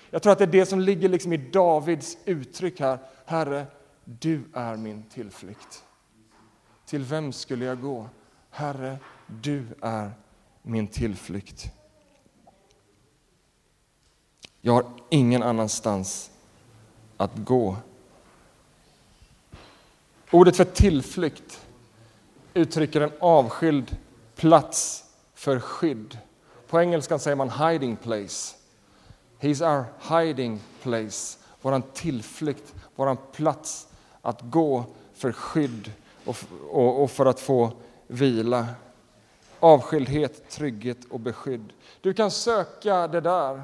Jag 0.09 0.23
tror 0.23 0.33
att 0.33 0.37
det 0.39 0.45
är 0.45 0.47
det 0.47 0.65
som 0.65 0.79
ligger 0.79 1.09
liksom 1.09 1.33
i 1.33 1.37
Davids 1.37 2.17
uttryck 2.25 2.79
här. 2.79 2.99
Herre, 3.25 3.65
du 4.05 4.43
är 4.53 4.77
min 4.77 5.03
tillflykt. 5.03 5.83
Till 6.85 7.03
vem 7.03 7.33
skulle 7.33 7.65
jag 7.65 7.81
gå? 7.81 8.09
Herre, 8.49 8.97
du 9.27 9.65
är 9.81 10.11
min 10.61 10.87
tillflykt. 10.87 11.65
Jag 14.61 14.73
har 14.73 14.85
ingen 15.09 15.43
annanstans 15.43 16.31
att 17.17 17.31
gå. 17.35 17.77
Ordet 20.31 20.57
för 20.57 20.63
tillflykt 20.65 21.65
uttrycker 22.53 23.01
en 23.01 23.11
avskild 23.19 23.97
plats 24.35 25.03
för 25.33 25.59
skydd. 25.59 26.17
På 26.67 26.79
engelskan 26.79 27.19
säger 27.19 27.35
man 27.35 27.49
hiding 27.49 27.95
place. 27.95 28.55
He's 29.39 29.61
our 29.61 29.85
hiding 30.19 30.59
place, 30.81 31.37
vår 31.61 31.81
tillflykt, 31.93 32.73
vår 32.95 33.15
plats 33.15 33.87
att 34.21 34.41
gå 34.41 34.85
för 35.13 35.31
skydd 35.31 35.91
och, 36.25 36.37
och, 36.69 37.03
och 37.03 37.11
för 37.11 37.25
att 37.25 37.39
få 37.39 37.71
vila. 38.07 38.67
Avskildhet, 39.59 40.49
trygghet 40.49 40.97
och 41.09 41.19
beskydd. 41.19 41.73
Du 42.01 42.13
kan 42.13 42.31
söka 42.31 43.07
det 43.07 43.21
där. 43.21 43.63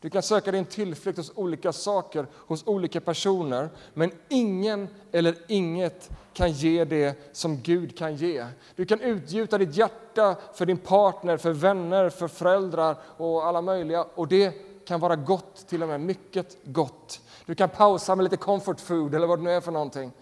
Du 0.00 0.10
kan 0.10 0.22
söka 0.22 0.52
din 0.52 0.64
tillflykt 0.64 1.18
hos 1.18 1.32
olika 1.34 1.72
saker, 1.72 2.26
hos 2.34 2.66
olika 2.66 3.00
personer, 3.00 3.70
men 3.94 4.10
ingen 4.28 4.88
eller 5.12 5.34
inget 5.48 6.10
kan 6.32 6.52
ge 6.52 6.84
det 6.84 7.36
som 7.36 7.56
Gud 7.62 7.98
kan 7.98 8.16
ge. 8.16 8.46
Du 8.76 8.86
kan 8.86 9.00
utgjuta 9.00 9.58
ditt 9.58 9.76
hjärta 9.76 10.36
för 10.54 10.66
din 10.66 10.78
partner, 10.78 11.36
för 11.36 11.52
vänner, 11.52 12.10
för 12.10 12.28
föräldrar 12.28 12.96
och 13.16 13.46
alla 13.46 13.62
möjliga, 13.62 14.06
och 14.14 14.28
det 14.28 14.52
kan 14.84 15.00
vara 15.00 15.16
gott, 15.16 15.68
till 15.68 15.82
och 15.82 15.88
med 15.88 16.00
mycket 16.00 16.56
gott. 16.64 17.20
Du 17.46 17.54
kan 17.54 17.68
pausa 17.68 18.16
med 18.16 18.24
lite 18.24 18.36
comfort 18.36 18.80
food 18.80 19.14
eller 19.14 19.26
vad 19.26 19.38
det 19.38 19.42
nu 19.42 19.50
är 19.50 19.60
för 19.60 19.72
någonting. 19.72 20.12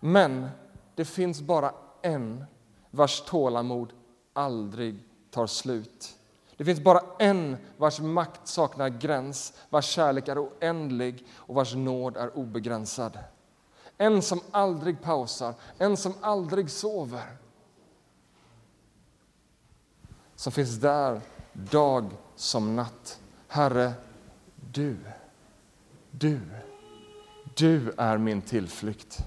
Men 0.00 0.48
det 0.94 1.04
finns 1.04 1.40
bara 1.40 1.72
en 2.02 2.44
vars 2.90 3.20
tålamod 3.20 3.92
aldrig 4.32 4.98
tar 5.30 5.46
slut. 5.46 6.14
Det 6.62 6.66
finns 6.66 6.80
bara 6.80 7.02
en 7.18 7.56
vars 7.76 8.00
makt 8.00 8.40
saknar 8.48 8.88
gräns, 8.88 9.52
vars 9.70 9.84
kärlek 9.84 10.28
är 10.28 10.44
oändlig 10.44 11.26
och 11.34 11.54
vars 11.54 11.74
nåd 11.74 12.16
är 12.16 12.36
obegränsad. 12.36 13.18
En 13.98 14.22
som 14.22 14.40
aldrig 14.50 15.02
pausar, 15.02 15.54
en 15.78 15.96
som 15.96 16.14
aldrig 16.20 16.70
sover. 16.70 17.36
Som 20.36 20.52
finns 20.52 20.76
där 20.76 21.20
dag 21.52 22.10
som 22.36 22.76
natt. 22.76 23.20
Herre, 23.48 23.92
du, 24.72 24.96
du, 26.10 26.40
du 27.54 27.92
är 27.96 28.18
min 28.18 28.42
tillflykt. 28.42 29.18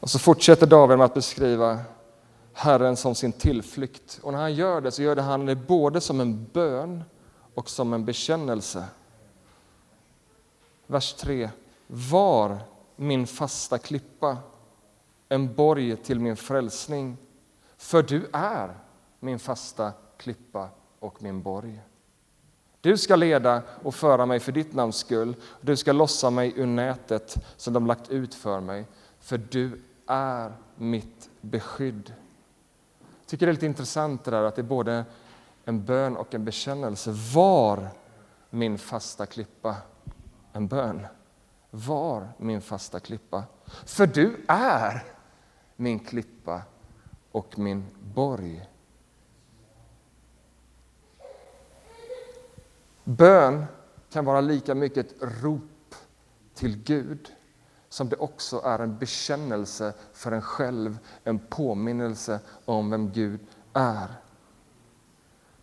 Och 0.00 0.10
så 0.10 0.18
fortsätter 0.18 0.66
David 0.66 0.98
med 0.98 1.04
att 1.04 1.14
beskriva 1.14 1.84
Herren 2.52 2.96
som 2.96 3.14
sin 3.14 3.32
tillflykt. 3.32 4.20
Och 4.22 4.32
när 4.32 4.40
han 4.40 4.54
gör 4.54 4.80
det 4.80 4.90
så 4.90 5.02
gör 5.02 5.16
det 5.16 5.22
han 5.22 5.46
det 5.46 5.56
både 5.56 6.00
som 6.00 6.20
en 6.20 6.44
bön 6.44 7.04
och 7.54 7.70
som 7.70 7.92
en 7.92 8.04
bekännelse. 8.04 8.84
Vers 10.86 11.14
3. 11.14 11.50
Var 11.86 12.58
min 12.96 13.26
fasta 13.26 13.78
klippa, 13.78 14.36
en 15.28 15.54
borg 15.54 15.96
till 15.96 16.20
min 16.20 16.36
frälsning. 16.36 17.16
För 17.76 18.02
du 18.02 18.28
är 18.32 18.74
min 19.20 19.38
fasta 19.38 19.92
klippa 20.16 20.68
och 20.98 21.22
min 21.22 21.42
borg. 21.42 21.80
Du 22.80 22.98
ska 22.98 23.16
leda 23.16 23.62
och 23.82 23.94
föra 23.94 24.26
mig 24.26 24.40
för 24.40 24.52
ditt 24.52 24.74
namns 24.74 24.96
skull. 24.96 25.34
Du 25.60 25.76
ska 25.76 25.92
lossa 25.92 26.30
mig 26.30 26.52
ur 26.56 26.66
nätet 26.66 27.36
som 27.56 27.72
de 27.72 27.86
lagt 27.86 28.10
ut 28.10 28.34
för 28.34 28.60
mig, 28.60 28.86
för 29.20 29.38
du 29.38 29.80
är 30.06 30.52
mitt 30.76 31.30
beskydd. 31.40 32.14
Jag 33.30 33.32
tycker 33.32 33.46
det 33.46 33.50
är 33.50 33.54
lite 33.54 33.66
intressant 33.66 34.24
det 34.24 34.30
där, 34.30 34.42
att 34.42 34.56
det 34.56 34.62
är 34.62 34.66
både 34.66 35.04
en 35.64 35.84
bön 35.84 36.16
och 36.16 36.34
en 36.34 36.44
bekännelse. 36.44 37.10
Var 37.34 37.88
min 38.50 38.78
fasta 38.78 39.26
klippa 39.26 39.76
en 40.52 40.68
bön. 40.68 41.06
Var 41.70 42.28
min 42.38 42.60
fasta 42.60 43.00
klippa. 43.00 43.44
För 43.84 44.06
du 44.06 44.44
är 44.48 45.04
min 45.76 45.98
klippa 45.98 46.62
och 47.32 47.58
min 47.58 47.86
borg. 48.14 48.68
Bön 53.04 53.64
kan 54.12 54.24
vara 54.24 54.40
lika 54.40 54.74
mycket 54.74 55.06
ett 55.06 55.22
rop 55.42 55.94
till 56.54 56.82
Gud 56.82 57.32
som 57.90 58.08
det 58.08 58.16
också 58.16 58.60
är 58.64 58.78
en 58.78 58.98
bekännelse 58.98 59.92
för 60.12 60.32
en 60.32 60.42
själv, 60.42 60.98
en 61.24 61.38
påminnelse 61.38 62.40
om 62.64 62.90
vem 62.90 63.12
Gud 63.12 63.40
är. 63.72 64.08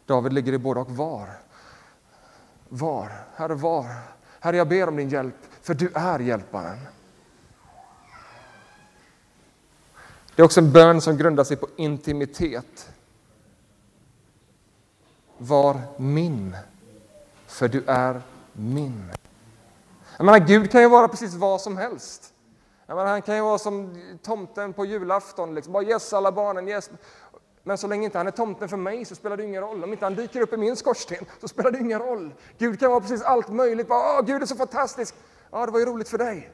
David 0.05 0.33
ligger 0.33 0.53
i 0.53 0.57
både 0.57 0.79
och 0.79 0.91
var. 0.91 1.29
Var, 2.69 3.11
Herre, 3.35 3.55
var. 3.55 3.85
Herre, 4.39 4.57
jag 4.57 4.67
ber 4.67 4.87
om 4.87 4.95
din 4.95 5.09
hjälp, 5.09 5.35
för 5.61 5.73
du 5.73 5.91
är 5.93 6.19
hjälparen. 6.19 6.77
Det 10.35 10.41
är 10.41 10.45
också 10.45 10.59
en 10.59 10.71
bön 10.71 11.01
som 11.01 11.17
grundar 11.17 11.43
sig 11.43 11.57
på 11.57 11.67
intimitet. 11.75 12.89
Var 15.37 15.81
min, 15.97 16.57
för 17.47 17.67
du 17.67 17.83
är 17.87 18.21
min. 18.53 19.11
Jag 20.17 20.25
menar, 20.25 20.39
Gud 20.39 20.71
kan 20.71 20.81
ju 20.81 20.89
vara 20.89 21.07
precis 21.07 21.33
vad 21.33 21.61
som 21.61 21.77
helst. 21.77 22.33
Jag 22.85 22.95
menar, 22.95 23.11
han 23.11 23.21
kan 23.21 23.35
ju 23.35 23.41
vara 23.41 23.57
som 23.57 24.01
tomten 24.21 24.73
på 24.73 24.85
julafton, 24.85 25.55
liksom. 25.55 25.73
bara 25.73 25.83
yes 25.83 26.13
alla 26.13 26.31
barnen, 26.31 26.67
yes. 26.67 26.89
Men 27.63 27.77
så 27.77 27.87
länge 27.87 28.05
inte 28.05 28.17
han 28.17 28.27
är 28.27 28.31
tomten 28.31 28.69
för 28.69 28.77
mig 28.77 29.05
så 29.05 29.15
spelar 29.15 29.37
det 29.37 29.43
ingen 29.43 29.61
roll. 29.61 29.83
Om 29.83 29.91
inte 29.91 30.05
han 30.05 30.15
dyker 30.15 30.41
upp 30.41 30.53
i 30.53 30.57
min 30.57 30.75
skorsten 30.75 31.25
så 31.41 31.47
spelar 31.47 31.71
det 31.71 31.79
ingen 31.79 31.99
roll. 31.99 32.33
Gud 32.57 32.79
kan 32.79 32.89
vara 32.89 33.01
precis 33.01 33.21
allt 33.21 33.49
möjligt. 33.49 33.87
Bara, 33.87 34.19
Åh, 34.19 34.25
Gud 34.25 34.41
är 34.41 34.45
så 34.45 34.55
fantastisk! 34.55 35.15
Ja, 35.51 35.65
det 35.65 35.71
var 35.71 35.79
ju 35.79 35.85
roligt 35.85 36.09
för 36.09 36.17
dig. 36.17 36.51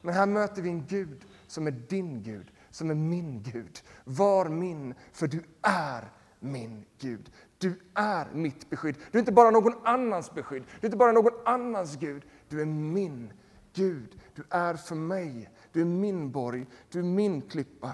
Men 0.00 0.14
här 0.14 0.26
möter 0.26 0.62
vi 0.62 0.68
en 0.68 0.86
Gud 0.86 1.24
som 1.46 1.66
är 1.66 1.70
din 1.70 2.22
Gud, 2.22 2.50
som 2.70 2.90
är 2.90 2.94
min 2.94 3.42
Gud. 3.42 3.80
Var 4.04 4.48
min, 4.48 4.94
för 5.12 5.26
du 5.26 5.44
är 5.62 6.10
min 6.38 6.84
Gud. 6.98 7.30
Du 7.60 7.80
är 7.94 8.26
mitt 8.32 8.70
beskydd. 8.70 8.96
Du 9.10 9.18
är 9.18 9.20
inte 9.20 9.32
bara 9.32 9.50
någon 9.50 9.74
annans 9.84 10.34
beskydd. 10.34 10.62
Du 10.80 10.86
är 10.86 10.88
inte 10.88 10.96
bara 10.96 11.12
någon 11.12 11.32
annans 11.44 11.96
Gud. 11.96 12.22
Du 12.48 12.60
är 12.60 12.66
min 12.66 13.32
Gud. 13.72 14.20
Du 14.34 14.44
är 14.50 14.74
för 14.74 14.94
mig. 14.94 15.50
Du 15.72 15.80
är 15.80 15.84
min 15.84 16.30
borg. 16.30 16.66
Du 16.90 16.98
är 16.98 17.02
min 17.02 17.42
klippa. 17.42 17.92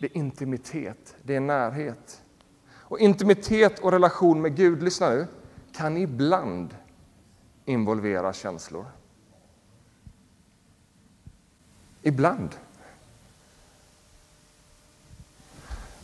Det 0.00 0.06
är 0.06 0.16
intimitet, 0.16 1.16
det 1.22 1.36
är 1.36 1.40
närhet. 1.40 2.22
Och 2.72 2.98
intimitet 2.98 3.78
och 3.78 3.92
relation 3.92 4.40
med 4.40 4.56
Gud, 4.56 4.82
lyssna 4.82 5.10
nu, 5.10 5.26
kan 5.72 5.96
ibland 5.96 6.76
involvera 7.64 8.32
känslor. 8.32 8.86
Ibland. 12.02 12.50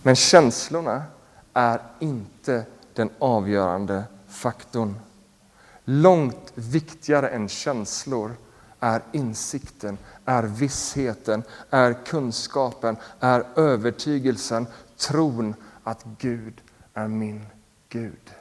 Men 0.06 0.16
känslorna 0.16 1.04
är 1.52 1.82
inte 1.98 2.64
den 2.94 3.10
avgörande 3.18 4.04
faktorn. 4.28 4.94
Långt 5.84 6.52
viktigare 6.54 7.28
än 7.28 7.48
känslor 7.48 8.36
är 8.80 9.02
insikten, 9.12 9.98
är 10.25 10.42
vissheten, 10.42 11.42
är 11.70 12.04
kunskapen, 12.04 12.96
är 13.20 13.44
övertygelsen, 13.56 14.66
tron 14.96 15.54
att 15.82 16.04
Gud 16.18 16.60
är 16.94 17.08
min 17.08 17.46
Gud. 17.88 18.34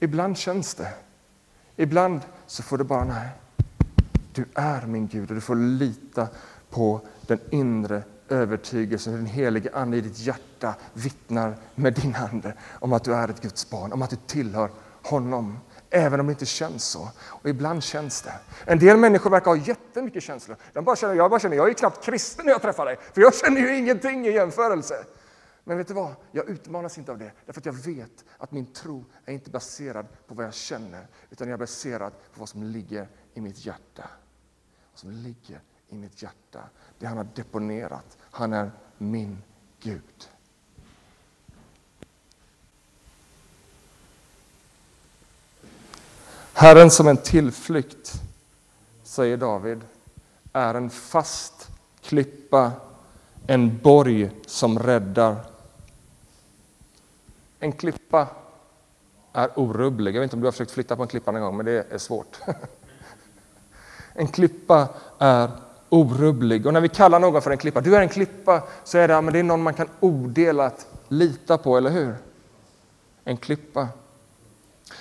Ibland 0.00 0.38
känns 0.38 0.74
det. 0.74 0.92
Ibland 1.76 2.20
så 2.46 2.62
får 2.62 2.78
du 2.78 2.84
bara, 2.84 3.04
nej, 3.04 3.28
du 4.32 4.44
är 4.54 4.86
min 4.86 5.08
Gud 5.08 5.28
och 5.28 5.34
du 5.34 5.40
får 5.40 5.56
lita 5.56 6.28
på 6.70 7.00
den 7.26 7.40
inre 7.50 8.02
övertygelse, 8.32 9.10
hur 9.10 9.16
den 9.16 9.26
helige 9.26 9.70
Ande 9.74 9.96
i 9.96 10.00
ditt 10.00 10.18
hjärta 10.18 10.74
vittnar 10.92 11.56
med 11.74 11.94
din 11.94 12.14
ande 12.14 12.54
om 12.80 12.92
att 12.92 13.04
du 13.04 13.14
är 13.14 13.28
ett 13.28 13.42
Guds 13.42 13.70
barn, 13.70 13.92
om 13.92 14.02
att 14.02 14.10
du 14.10 14.16
tillhör 14.26 14.70
honom. 15.02 15.58
Även 15.90 16.20
om 16.20 16.26
det 16.26 16.32
inte 16.32 16.46
känns 16.46 16.84
så. 16.84 17.08
Och 17.24 17.48
ibland 17.48 17.82
känns 17.82 18.22
det. 18.22 18.34
En 18.64 18.78
del 18.78 18.96
människor 18.96 19.30
verkar 19.30 19.46
ha 19.50 19.56
jättemycket 19.56 20.22
känslor. 20.22 20.56
De 20.72 20.84
bara 20.84 20.96
känner, 20.96 21.14
jag 21.14 21.30
bara 21.30 21.40
känner, 21.40 21.56
jag 21.56 21.68
är 21.68 21.74
knappt 21.74 22.04
kristen 22.04 22.46
när 22.46 22.52
jag 22.52 22.62
träffar 22.62 22.86
dig, 22.86 22.98
för 23.14 23.20
jag 23.20 23.34
känner 23.34 23.60
ju 23.60 23.76
ingenting 23.76 24.26
i 24.26 24.30
jämförelse. 24.30 24.94
Men 25.64 25.76
vet 25.76 25.88
du 25.88 25.94
vad? 25.94 26.14
Jag 26.30 26.48
utmanas 26.48 26.98
inte 26.98 27.12
av 27.12 27.18
det, 27.18 27.32
därför 27.46 27.60
att 27.60 27.66
jag 27.66 27.72
vet 27.72 28.24
att 28.38 28.52
min 28.52 28.66
tro 28.66 29.04
är 29.24 29.32
inte 29.32 29.50
baserad 29.50 30.06
på 30.26 30.34
vad 30.34 30.46
jag 30.46 30.54
känner, 30.54 31.06
utan 31.30 31.48
jag 31.48 31.54
är 31.54 31.58
baserad 31.58 32.12
på 32.12 32.40
vad 32.40 32.48
som 32.48 32.62
ligger 32.62 33.08
i 33.34 33.40
mitt 33.40 33.66
hjärta. 33.66 34.04
Vad 34.92 34.98
som 34.98 35.10
ligger 35.10 35.60
i 35.92 35.94
mitt 35.94 36.22
hjärta, 36.22 36.60
det 36.98 37.06
han 37.06 37.16
har 37.16 37.26
deponerat. 37.34 38.18
Han 38.30 38.52
är 38.52 38.70
min 38.98 39.42
Gud. 39.80 40.28
Herren 46.52 46.90
som 46.90 47.08
en 47.08 47.16
tillflykt, 47.16 48.12
säger 49.02 49.36
David, 49.36 49.80
är 50.52 50.74
en 50.74 50.90
fast 50.90 51.68
klippa, 52.00 52.72
en 53.46 53.78
borg 53.78 54.30
som 54.46 54.78
räddar. 54.78 55.36
En 57.58 57.72
klippa 57.72 58.28
är 59.32 59.58
orubblig. 59.58 60.14
Jag 60.14 60.20
vet 60.20 60.26
inte 60.26 60.36
om 60.36 60.40
du 60.40 60.46
har 60.46 60.52
försökt 60.52 60.70
flytta 60.70 60.96
på 60.96 61.02
en 61.02 61.08
klippa 61.08 61.30
någon 61.30 61.42
gång, 61.42 61.56
men 61.56 61.66
det 61.66 61.92
är 61.92 61.98
svårt. 61.98 62.40
En 64.14 64.28
klippa 64.28 64.88
är 65.18 65.50
orubblig. 65.92 66.66
Och 66.66 66.72
när 66.72 66.80
vi 66.80 66.88
kallar 66.88 67.20
någon 67.20 67.42
för 67.42 67.50
en 67.50 67.58
klippa, 67.58 67.80
du 67.80 67.96
är 67.96 68.00
en 68.00 68.08
klippa, 68.08 68.62
så 68.84 68.98
är 68.98 69.08
det, 69.08 69.20
men 69.20 69.32
det 69.32 69.38
är 69.38 69.42
någon 69.42 69.62
man 69.62 69.74
kan 69.74 69.88
odelat 70.00 70.86
lita 71.08 71.58
på, 71.58 71.76
eller 71.76 71.90
hur? 71.90 72.14
En 73.24 73.36
klippa. 73.36 73.88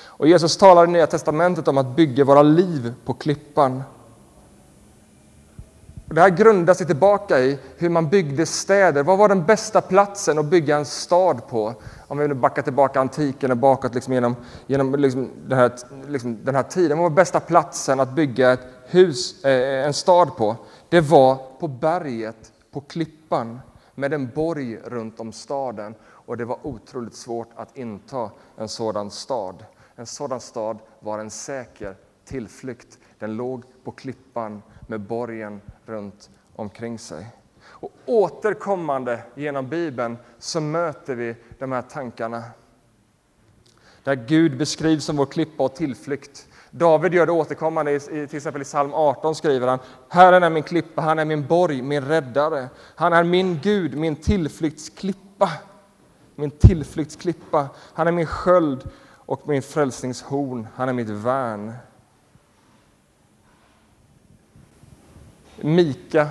Och 0.03 0.27
Jesus 0.27 0.57
talar 0.57 0.83
i 0.83 0.87
Nya 0.87 1.07
Testamentet 1.07 1.67
om 1.67 1.77
att 1.77 1.95
bygga 1.95 2.23
våra 2.23 2.41
liv 2.41 2.93
på 3.05 3.13
klippan. 3.13 3.83
Och 6.07 6.15
det 6.15 6.21
här 6.21 6.29
grundar 6.29 6.73
sig 6.73 6.87
tillbaka 6.87 7.39
i 7.39 7.57
hur 7.77 7.89
man 7.89 8.09
byggde 8.09 8.45
städer. 8.45 9.03
Vad 9.03 9.17
var 9.17 9.29
den 9.29 9.45
bästa 9.45 9.81
platsen 9.81 10.39
att 10.39 10.45
bygga 10.45 10.77
en 10.77 10.85
stad 10.85 11.47
på? 11.47 11.73
Om 12.07 12.17
vi 12.17 12.27
nu 12.27 12.33
backar 12.33 12.61
tillbaka 12.61 12.99
antiken 12.99 13.51
och 13.51 13.57
bakåt 13.57 13.95
liksom 13.95 14.13
genom, 14.13 14.35
genom 14.67 14.95
liksom 14.95 15.29
den, 15.47 15.57
här, 15.57 15.71
liksom 16.07 16.37
den 16.43 16.55
här 16.55 16.63
tiden. 16.63 16.97
Vad 16.97 17.11
var 17.11 17.15
bästa 17.15 17.39
platsen 17.39 17.99
att 17.99 18.11
bygga 18.11 18.51
ett 18.51 18.67
hus, 18.85 19.45
eh, 19.45 19.85
en 19.85 19.93
stad 19.93 20.35
på? 20.37 20.55
Det 20.91 21.01
var 21.01 21.39
på 21.59 21.67
berget, 21.67 22.53
på 22.71 22.81
klippan, 22.81 23.59
med 23.95 24.13
en 24.13 24.29
borg 24.29 24.77
runt 24.77 25.19
om 25.19 25.31
staden. 25.31 25.95
Och 26.03 26.37
det 26.37 26.45
var 26.45 26.67
otroligt 26.67 27.15
svårt 27.15 27.49
att 27.55 27.77
inta 27.77 28.31
en 28.57 28.69
sådan 28.69 29.11
stad. 29.11 29.65
En 29.95 30.05
sådan 30.05 30.41
stad 30.41 30.79
var 30.99 31.19
en 31.19 31.29
säker 31.29 31.95
tillflykt. 32.25 32.99
Den 33.19 33.35
låg 33.35 33.63
på 33.83 33.91
klippan 33.91 34.63
med 34.87 35.01
borgen 35.01 35.61
runt 35.85 36.29
omkring 36.55 36.99
sig. 36.99 37.27
Och 37.61 37.91
återkommande 38.05 39.23
genom 39.35 39.69
Bibeln 39.69 40.17
så 40.39 40.61
möter 40.61 41.15
vi 41.15 41.35
de 41.59 41.71
här 41.71 41.81
tankarna. 41.81 42.43
Där 44.03 44.15
Gud 44.15 44.57
beskrivs 44.57 45.05
som 45.05 45.17
vår 45.17 45.25
klippa 45.25 45.63
och 45.63 45.75
tillflykt. 45.75 46.47
David 46.71 47.13
gör 47.13 47.25
det 47.25 47.31
återkommande, 47.31 47.99
till 47.99 48.35
exempel 48.35 48.61
i 48.61 48.65
psalm 48.65 48.93
18 48.93 49.35
skriver 49.35 49.67
han 49.67 49.79
Herren 50.09 50.43
är 50.43 50.49
min 50.49 50.63
klippa, 50.63 51.01
han 51.01 51.19
är 51.19 51.25
min 51.25 51.47
borg, 51.47 51.81
min 51.81 52.05
räddare. 52.05 52.69
Han 52.95 53.13
är 53.13 53.23
min 53.23 53.59
Gud, 53.63 53.97
min 53.97 54.15
tillflyktsklippa. 54.15 55.49
Min 56.35 56.51
tillflyktsklippa. 56.51 57.69
Han 57.93 58.07
är 58.07 58.11
min 58.11 58.25
sköld 58.25 58.89
och 59.15 59.47
min 59.47 59.61
frälsningshorn. 59.61 60.67
Han 60.75 60.89
är 60.89 60.93
mitt 60.93 61.09
värn. 61.09 61.73
Mika 65.55 66.27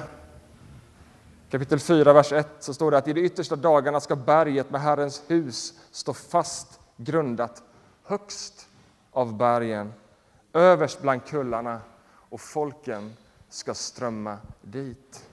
kapitel 1.50 1.80
4, 1.80 2.12
vers 2.12 2.32
1 2.32 2.48
så 2.60 2.74
står 2.74 2.90
det 2.90 2.98
att 2.98 3.08
i 3.08 3.12
de 3.12 3.20
yttersta 3.20 3.56
dagarna 3.56 4.00
ska 4.00 4.16
berget 4.16 4.70
med 4.70 4.80
Herrens 4.80 5.22
hus 5.26 5.74
stå 5.90 6.14
fast 6.14 6.80
grundat 6.96 7.62
högst 8.04 8.68
av 9.12 9.36
bergen, 9.36 9.92
överst 10.52 11.02
bland 11.02 11.24
kullarna 11.24 11.80
och 12.04 12.40
folken 12.40 13.16
ska 13.48 13.74
strömma 13.74 14.38
dit. 14.62 15.28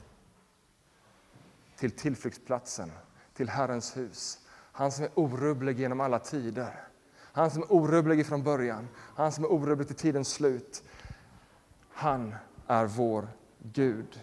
Till 1.76 1.92
tillflyktsplatsen, 1.92 2.92
till 3.34 3.50
Herrens 3.50 3.98
hus. 3.98 4.40
Han 4.72 4.92
som 4.92 5.04
är 5.06 5.12
orubblig 5.16 5.80
genom 5.80 6.02
alla 6.02 6.20
tider. 6.20 6.88
Han 7.20 7.52
som 7.52 7.62
är 7.62 7.72
orubblig 7.72 8.28
från 8.28 8.44
början, 8.44 8.88
han 9.16 9.32
som 9.32 9.44
är 9.44 9.52
orubblig 9.52 9.88
till 9.88 9.96
tidens 9.96 10.30
slut. 10.30 10.84
Han 11.92 12.36
är 12.68 12.86
vår 12.86 13.28
Gud. 13.60 14.22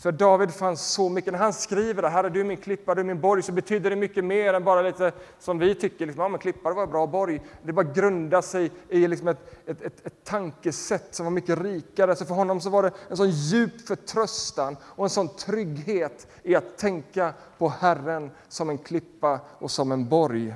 För 0.00 0.12
David 0.12 0.50
fanns 0.54 0.92
så 0.92 1.08
mycket, 1.08 1.32
när 1.32 1.40
han 1.40 1.52
skriver 1.52 2.02
det, 2.02 2.08
Herre 2.08 2.28
du 2.28 2.40
är 2.40 2.44
min 2.44 2.56
klippa, 2.56 2.94
du 2.94 3.00
är 3.00 3.04
min 3.04 3.20
borg, 3.20 3.42
så 3.42 3.52
betyder 3.52 3.90
det 3.90 3.96
mycket 3.96 4.24
mer 4.24 4.54
än 4.54 4.64
bara 4.64 4.82
lite 4.82 5.12
som 5.38 5.58
vi 5.58 5.74
tycker, 5.74 6.06
liksom, 6.06 6.22
ja 6.22 6.28
men 6.28 6.40
klippa 6.40 6.72
var 6.72 6.86
bra, 6.86 7.06
borg. 7.06 7.40
Det 7.62 7.72
bara 7.72 7.86
grundar 7.86 8.42
sig 8.42 8.70
i 8.88 9.08
liksom 9.08 9.28
ett, 9.28 9.38
ett, 9.66 9.82
ett, 9.82 10.06
ett 10.06 10.24
tankesätt 10.24 11.14
som 11.14 11.26
var 11.26 11.30
mycket 11.30 11.58
rikare. 11.58 12.16
Så 12.16 12.24
för 12.24 12.34
honom 12.34 12.60
så 12.60 12.70
var 12.70 12.82
det 12.82 12.92
en 13.08 13.16
sån 13.16 13.30
djup 13.30 13.86
förtröstan 13.86 14.76
och 14.82 15.04
en 15.04 15.10
sån 15.10 15.28
trygghet 15.28 16.26
i 16.42 16.56
att 16.56 16.78
tänka 16.78 17.32
på 17.58 17.68
Herren 17.68 18.30
som 18.48 18.70
en 18.70 18.78
klippa 18.78 19.40
och 19.58 19.70
som 19.70 19.92
en 19.92 20.08
borg. 20.08 20.54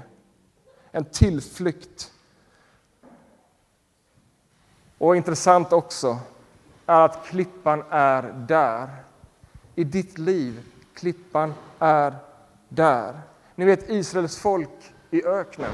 En 0.91 1.05
tillflykt. 1.05 2.13
Och 4.99 5.17
intressant 5.17 5.73
också, 5.73 6.19
är 6.87 7.01
att 7.01 7.27
klippan 7.27 7.85
är 7.91 8.23
där. 8.49 9.05
I 9.75 9.85
ditt 9.85 10.19
liv, 10.19 10.61
klippan 10.95 11.55
är 11.79 12.15
där. 12.69 13.21
Ni 13.55 13.65
vet 13.65 13.91
Israels 13.91 14.37
folk 14.37 14.95
i 15.11 15.25
öknen. 15.25 15.73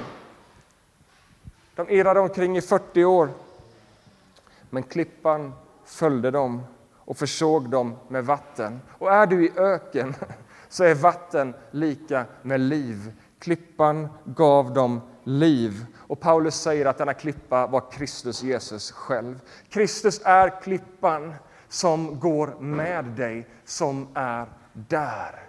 De 1.75 1.91
irrade 1.91 2.21
omkring 2.21 2.57
i 2.57 2.61
40 2.61 3.05
år. 3.05 3.29
Men 4.71 4.83
klippan 4.83 5.53
följde 5.85 6.31
dem 6.31 6.63
och 6.97 7.17
försåg 7.17 7.71
dem 7.71 7.97
med 8.09 8.25
vatten. 8.25 8.81
Och 8.99 9.13
är 9.13 9.27
du 9.27 9.47
i 9.47 9.53
öken 9.57 10.15
så 10.69 10.85
är 10.85 10.95
vatten 10.95 11.55
lika 11.71 12.25
med 12.43 12.61
liv. 12.61 13.13
Klippan 13.39 14.09
gav 14.25 14.75
dem 14.75 15.01
liv. 15.25 15.87
Och 15.97 16.21
Paulus 16.21 16.55
säger 16.55 16.87
att 16.87 16.99
denna 16.99 17.15
klippa 17.15 17.67
var 17.67 17.91
Kristus 17.91 18.43
Jesus 18.43 18.91
själv. 18.91 19.41
Kristus 19.69 20.21
är 20.25 20.63
klippan 20.63 21.35
som 21.71 22.21
går 22.21 22.57
med 22.61 23.05
dig, 23.05 23.47
som 23.65 24.09
är 24.15 24.47
där 24.73 25.41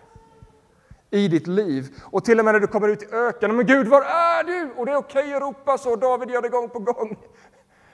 i 1.10 1.28
ditt 1.28 1.48
liv. 1.48 1.96
Och 2.04 2.26
till 2.26 2.40
och 2.40 2.46
med 2.46 2.54
när 2.54 2.60
du 2.60 2.68
kommer 2.68 2.88
ut 2.88 3.04
i 3.04 3.16
öknen, 3.16 3.56
men 3.56 3.66
Gud, 3.66 3.88
var 3.88 4.02
är 4.02 4.44
du? 4.44 4.70
Och 4.78 4.86
det 4.86 4.92
är 4.92 4.96
okej 4.96 5.24
okay 5.24 5.34
att 5.34 5.42
ropa 5.42 5.78
så, 5.78 5.96
David 5.96 6.30
gör 6.30 6.42
det 6.42 6.50
gång 6.50 6.70
på 6.70 6.80
gång. 6.80 7.18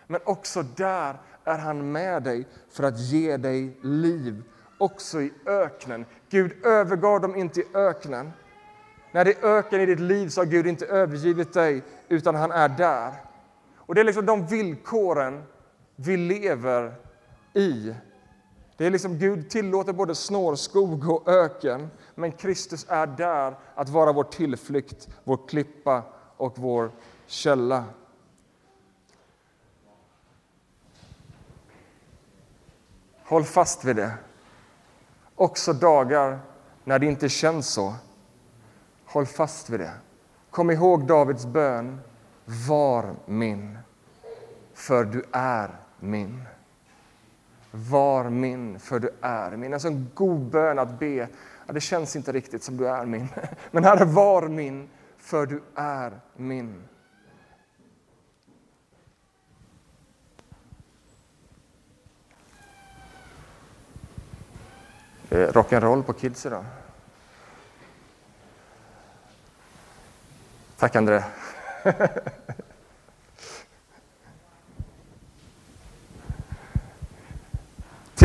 Men 0.07 0.21
också 0.23 0.63
där 0.63 1.21
är 1.43 1.57
han 1.57 1.91
med 1.91 2.23
dig 2.23 2.47
för 2.71 2.83
att 2.83 2.99
ge 2.99 3.37
dig 3.37 3.77
liv, 3.81 4.43
också 4.77 5.21
i 5.21 5.33
öknen. 5.45 6.05
Gud 6.29 6.65
övergav 6.65 7.21
dem 7.21 7.35
inte 7.35 7.59
i 7.59 7.65
öknen. 7.73 8.31
När 9.11 9.25
det 9.25 9.43
är 9.43 9.47
öken 9.47 9.81
i 9.81 9.85
ditt 9.85 9.99
liv 9.99 10.29
så 10.29 10.41
har 10.41 10.45
Gud 10.45 10.67
inte 10.67 10.85
övergivit 10.85 11.53
dig, 11.53 11.83
utan 12.09 12.35
han 12.35 12.51
är 12.51 12.69
där. 12.69 13.13
Och 13.75 13.95
Det 13.95 14.01
är 14.01 14.05
liksom 14.05 14.25
de 14.25 14.45
villkoren 14.45 15.43
vi 15.95 16.17
lever 16.17 16.93
i. 17.53 17.93
Det 18.77 18.85
är 18.85 18.91
liksom 18.91 19.17
Gud 19.17 19.49
tillåter 19.49 19.93
både 19.93 20.15
snårskog 20.15 21.09
och 21.09 21.27
öken, 21.27 21.89
men 22.15 22.31
Kristus 22.31 22.85
är 22.89 23.07
där 23.07 23.55
att 23.75 23.89
vara 23.89 24.11
vår 24.11 24.23
tillflykt, 24.23 25.09
vår 25.23 25.47
klippa 25.47 26.03
och 26.37 26.53
vår 26.59 26.91
källa. 27.25 27.83
Håll 33.23 33.43
fast 33.43 33.85
vid 33.85 33.95
det. 33.95 34.13
Också 35.35 35.73
dagar 35.73 36.39
när 36.83 36.99
det 36.99 37.05
inte 37.05 37.29
känns 37.29 37.67
så. 37.67 37.93
Håll 39.05 39.25
fast 39.25 39.69
vid 39.69 39.79
det. 39.79 39.93
Kom 40.49 40.71
ihåg 40.71 41.07
Davids 41.07 41.45
bön. 41.45 41.99
Var 42.69 43.15
min, 43.25 43.77
för 44.73 45.03
du 45.03 45.23
är 45.31 45.79
min. 45.99 46.43
Var 47.71 48.29
min, 48.29 48.79
för 48.79 48.99
du 48.99 49.09
är 49.21 49.51
min. 49.51 49.73
Alltså 49.73 49.87
en 49.87 50.11
god 50.13 50.39
bön 50.39 50.79
att 50.79 50.99
be. 50.99 51.27
Ja, 51.67 51.73
det 51.73 51.81
känns 51.81 52.15
inte 52.15 52.31
riktigt 52.31 52.63
som 52.63 52.77
du 52.77 52.87
är 52.87 53.05
min. 53.05 53.27
Men 53.71 53.83
Herre, 53.83 54.05
var 54.05 54.47
min, 54.47 54.89
för 55.17 55.45
du 55.45 55.63
är 55.75 56.19
min. 56.35 56.83
Eh, 65.29 65.37
rock'n'roll 65.37 66.03
på 66.03 66.13
kids 66.13 66.45
idag. 66.45 66.65
Tack 70.77 70.95
André. 70.95 71.23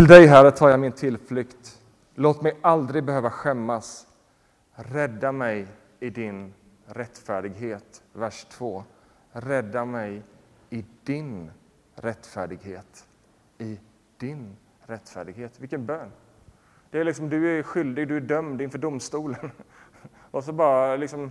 Till 0.02 0.08
dig, 0.08 0.26
Herre, 0.26 0.50
tar 0.50 0.68
jag 0.68 0.80
min 0.80 0.92
tillflykt. 0.92 1.80
Låt 2.14 2.42
mig 2.42 2.56
aldrig 2.62 3.04
behöva 3.04 3.30
skämmas. 3.30 4.06
Rädda 4.74 5.32
mig 5.32 5.66
i 6.00 6.10
din 6.10 6.54
rättfärdighet. 6.86 8.02
Vers 8.12 8.46
2. 8.50 8.84
Rädda 9.32 9.84
mig 9.84 10.22
i 10.70 10.84
din 11.04 11.50
rättfärdighet. 11.94 13.06
I 13.58 13.78
din 14.18 14.56
rättfärdighet. 14.86 15.60
Vilken 15.60 15.86
bön! 15.86 16.12
Det 16.90 17.00
är 17.00 17.04
liksom, 17.04 17.28
du 17.28 17.58
är 17.58 17.62
skyldig, 17.62 18.08
du 18.08 18.16
är 18.16 18.20
dömd 18.20 18.60
inför 18.60 18.78
domstolen. 18.78 19.50
Och 20.30 20.44
så 20.44 20.52
bara 20.52 20.96
liksom 20.96 21.30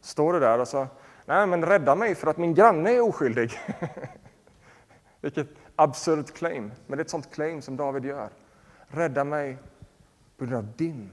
står 0.00 0.32
du 0.32 0.40
där 0.40 0.58
och 0.58 0.68
så, 0.68 0.86
nej 1.26 1.46
men 1.46 1.64
rädda 1.64 1.94
mig 1.94 2.14
för 2.14 2.26
att 2.26 2.38
min 2.38 2.54
granne 2.54 2.90
är 2.90 3.00
oskyldig. 3.00 3.52
Vilket 5.20 5.48
Absurd 5.82 6.32
claim, 6.32 6.72
men 6.86 6.96
det 6.96 7.00
är 7.00 7.04
ett 7.04 7.10
sånt 7.10 7.30
claim 7.34 7.62
som 7.62 7.76
David 7.76 8.04
gör. 8.04 8.28
Rädda 8.88 9.24
mig 9.24 9.58
på 10.38 10.44
grund 10.44 10.56
av 10.56 10.76
din 10.76 11.12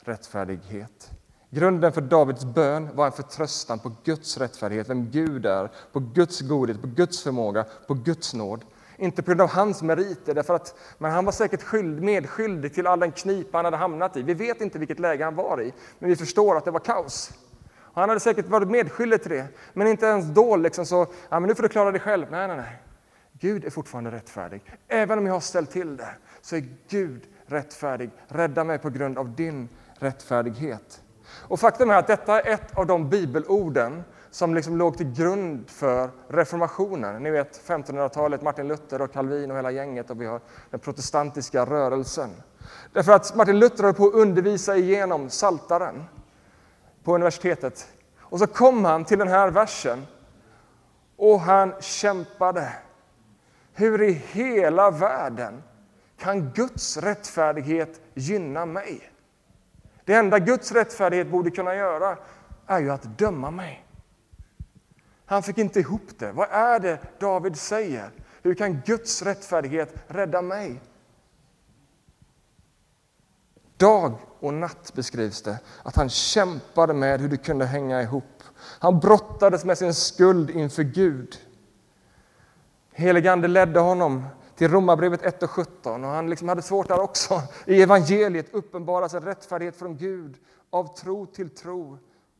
rättfärdighet. 0.00 1.10
Grunden 1.50 1.92
för 1.92 2.00
Davids 2.00 2.44
bön 2.44 2.88
var 2.94 3.06
en 3.06 3.12
förtröstan 3.12 3.78
på 3.78 3.92
Guds 4.04 4.38
rättfärdighet, 4.38 4.88
vem 4.88 5.10
Gud 5.10 5.46
är, 5.46 5.70
på 5.92 6.00
Guds 6.00 6.40
godhet, 6.40 6.80
på 6.80 6.86
Guds 6.86 7.22
förmåga, 7.22 7.64
på 7.86 7.94
Guds 7.94 8.34
nåd. 8.34 8.64
Inte 8.96 9.22
på 9.22 9.26
grund 9.26 9.40
av 9.40 9.50
hans 9.50 9.82
meriter, 9.82 10.34
därför 10.34 10.54
att, 10.54 10.78
men 10.98 11.10
han 11.10 11.24
var 11.24 11.32
säkert 11.32 11.62
skyld, 11.62 12.02
medskyldig 12.02 12.74
till 12.74 12.86
all 12.86 13.00
den 13.00 13.12
knipa 13.12 13.58
han 13.58 13.64
hade 13.64 13.76
hamnat 13.76 14.16
i. 14.16 14.22
Vi 14.22 14.34
vet 14.34 14.60
inte 14.60 14.78
vilket 14.78 14.98
läge 14.98 15.24
han 15.24 15.34
var 15.34 15.62
i, 15.62 15.72
men 15.98 16.10
vi 16.10 16.16
förstår 16.16 16.56
att 16.56 16.64
det 16.64 16.70
var 16.70 16.80
kaos. 16.80 17.30
Och 17.76 18.00
han 18.00 18.08
hade 18.08 18.20
säkert 18.20 18.48
varit 18.48 18.68
medskyldig 18.68 19.22
till 19.22 19.30
det, 19.30 19.46
men 19.74 19.86
inte 19.86 20.06
ens 20.06 20.26
då 20.26 20.56
liksom 20.56 20.86
så, 20.86 21.06
ja, 21.28 21.40
men 21.40 21.48
nu 21.48 21.54
får 21.54 21.62
du 21.62 21.68
klara 21.68 21.90
dig 21.90 22.00
själv. 22.00 22.26
Nej, 22.30 22.48
nej, 22.48 22.56
nej. 22.56 22.82
Gud 23.40 23.64
är 23.64 23.70
fortfarande 23.70 24.10
rättfärdig. 24.10 24.62
Även 24.88 25.18
om 25.18 25.26
jag 25.26 25.32
har 25.32 25.40
ställt 25.40 25.70
till 25.70 25.96
det, 25.96 26.14
så 26.40 26.56
är 26.56 26.64
Gud 26.88 27.22
rättfärdig. 27.46 28.10
Rädda 28.28 28.64
mig 28.64 28.78
på 28.78 28.90
grund 28.90 29.18
av 29.18 29.34
din 29.34 29.68
rättfärdighet. 29.98 31.02
Och 31.30 31.60
faktum 31.60 31.90
är 31.90 31.94
att 31.94 32.06
detta 32.06 32.40
är 32.40 32.52
ett 32.54 32.78
av 32.78 32.86
de 32.86 33.08
bibelorden 33.08 34.02
som 34.30 34.54
liksom 34.54 34.76
låg 34.76 34.96
till 34.96 35.12
grund 35.12 35.70
för 35.70 36.10
reformationen. 36.28 37.22
Ni 37.22 37.30
vet 37.30 37.66
1500-talet, 37.66 38.42
Martin 38.42 38.68
Luther 38.68 39.02
och 39.02 39.12
Calvin 39.12 39.50
och 39.50 39.56
hela 39.56 39.70
gänget 39.70 40.10
och 40.10 40.20
vi 40.20 40.26
har 40.26 40.40
den 40.70 40.80
protestantiska 40.80 41.64
rörelsen. 41.64 42.30
Därför 42.92 43.12
att 43.12 43.36
Martin 43.36 43.58
Luther 43.58 43.84
höll 43.84 43.94
på 43.94 44.06
att 44.06 44.14
undervisa 44.14 44.76
igenom 44.76 45.30
Saltaren 45.30 46.04
på 47.04 47.14
universitetet. 47.14 47.88
Och 48.20 48.38
så 48.38 48.46
kom 48.46 48.84
han 48.84 49.04
till 49.04 49.18
den 49.18 49.28
här 49.28 49.50
versen 49.50 50.06
och 51.16 51.40
han 51.40 51.74
kämpade. 51.80 52.72
Hur 53.78 54.02
i 54.02 54.12
hela 54.12 54.90
världen 54.90 55.62
kan 56.16 56.50
Guds 56.50 56.96
rättfärdighet 56.96 58.00
gynna 58.14 58.66
mig? 58.66 59.10
Det 60.04 60.14
enda 60.14 60.38
Guds 60.38 60.72
rättfärdighet 60.72 61.30
borde 61.30 61.50
kunna 61.50 61.74
göra 61.74 62.18
är 62.66 62.78
ju 62.80 62.90
att 62.90 63.18
döma 63.18 63.50
mig. 63.50 63.86
Han 65.26 65.42
fick 65.42 65.58
inte 65.58 65.80
ihop 65.80 66.18
det. 66.18 66.32
Vad 66.32 66.48
är 66.50 66.80
det 66.80 66.98
David 67.20 67.56
säger? 67.56 68.10
Hur 68.42 68.54
kan 68.54 68.80
Guds 68.86 69.22
rättfärdighet 69.22 69.94
rädda 70.06 70.42
mig? 70.42 70.80
Dag 73.76 74.14
och 74.40 74.54
natt 74.54 74.92
beskrivs 74.94 75.42
det, 75.42 75.58
att 75.82 75.96
han 75.96 76.08
kämpade 76.08 76.94
med 76.94 77.20
hur 77.20 77.28
det 77.28 77.36
kunde 77.36 77.64
hänga 77.64 78.02
ihop. 78.02 78.42
Han 78.56 79.00
brottades 79.00 79.64
med 79.64 79.78
sin 79.78 79.94
skuld 79.94 80.50
inför 80.50 80.82
Gud. 80.82 81.47
Heligande 82.98 83.48
ledde 83.48 83.80
honom 83.80 84.26
till 84.54 84.70
Romarbrevet 84.70 85.22
1 85.22 85.42
och 85.42 85.50
17 85.50 86.04
och 86.04 86.10
han 86.10 86.30
liksom 86.30 86.48
hade 86.48 86.62
svårt 86.62 86.88
där 86.88 87.00
också. 87.00 87.42
I 87.66 87.82
evangeliet 87.82 88.54
uppenbaras 88.54 89.14
en 89.14 89.22
rättfärdighet 89.22 89.76
från 89.76 89.96
Gud 89.96 90.36
av 90.70 90.96
tro 90.96 91.26
till 91.26 91.50
tro. 91.50 91.98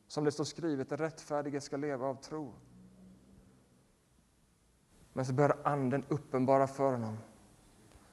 Som 0.09 0.25
det 0.25 0.33
står 0.33 0.45
skrivet, 0.45 0.89
den 0.89 0.99
rättfärdige 0.99 1.61
ska 1.61 1.77
leva 1.77 2.07
av 2.07 2.15
tro. 2.15 2.55
Men 5.13 5.27
så 5.27 5.33
börjar 5.33 5.57
Anden 5.65 6.05
uppenbara 6.09 6.67
för 6.67 6.93
honom. 6.93 7.19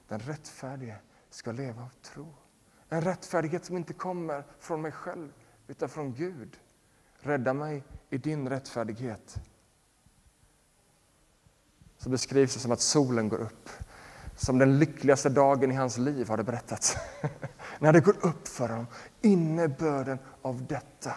Den 0.08 0.20
rättfärdige 0.20 0.98
ska 1.30 1.52
leva 1.52 1.82
av 1.82 1.92
tro. 2.02 2.36
En 2.90 3.02
rättfärdighet 3.02 3.66
som 3.66 3.78
inte 3.78 3.94
kommer 3.94 4.44
från 4.60 4.82
mig 4.82 4.92
själv, 4.92 5.34
utan 5.68 5.90
från 5.90 6.14
Gud. 6.14 6.58
Rädda 7.20 7.54
mig 7.54 7.84
i 8.10 8.18
din 8.18 8.50
rättfärdighet. 8.50 9.40
Så 12.06 12.10
beskrivs 12.10 12.54
det 12.54 12.60
som 12.60 12.72
att 12.72 12.82
solen 12.82 13.30
går 13.30 13.42
upp. 13.42 13.70
Som 14.36 14.58
den 14.58 14.80
lyckligaste 14.80 15.30
dagen 15.30 15.72
i 15.72 15.76
hans 15.76 15.98
liv 15.98 16.28
har 16.28 16.38
det 16.38 16.44
berättats. 16.44 16.98
När 17.80 17.94
det 17.94 18.00
går 18.00 18.16
upp 18.22 18.48
för 18.48 18.70
honom, 18.70 18.88
innebörden 19.22 20.20
av 20.42 20.66
detta. 20.66 21.12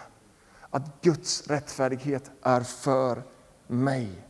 Att 0.69 1.01
Guds 1.01 1.47
rättfärdighet 1.47 2.31
är 2.41 2.61
för 2.61 3.23
mig. 3.67 4.27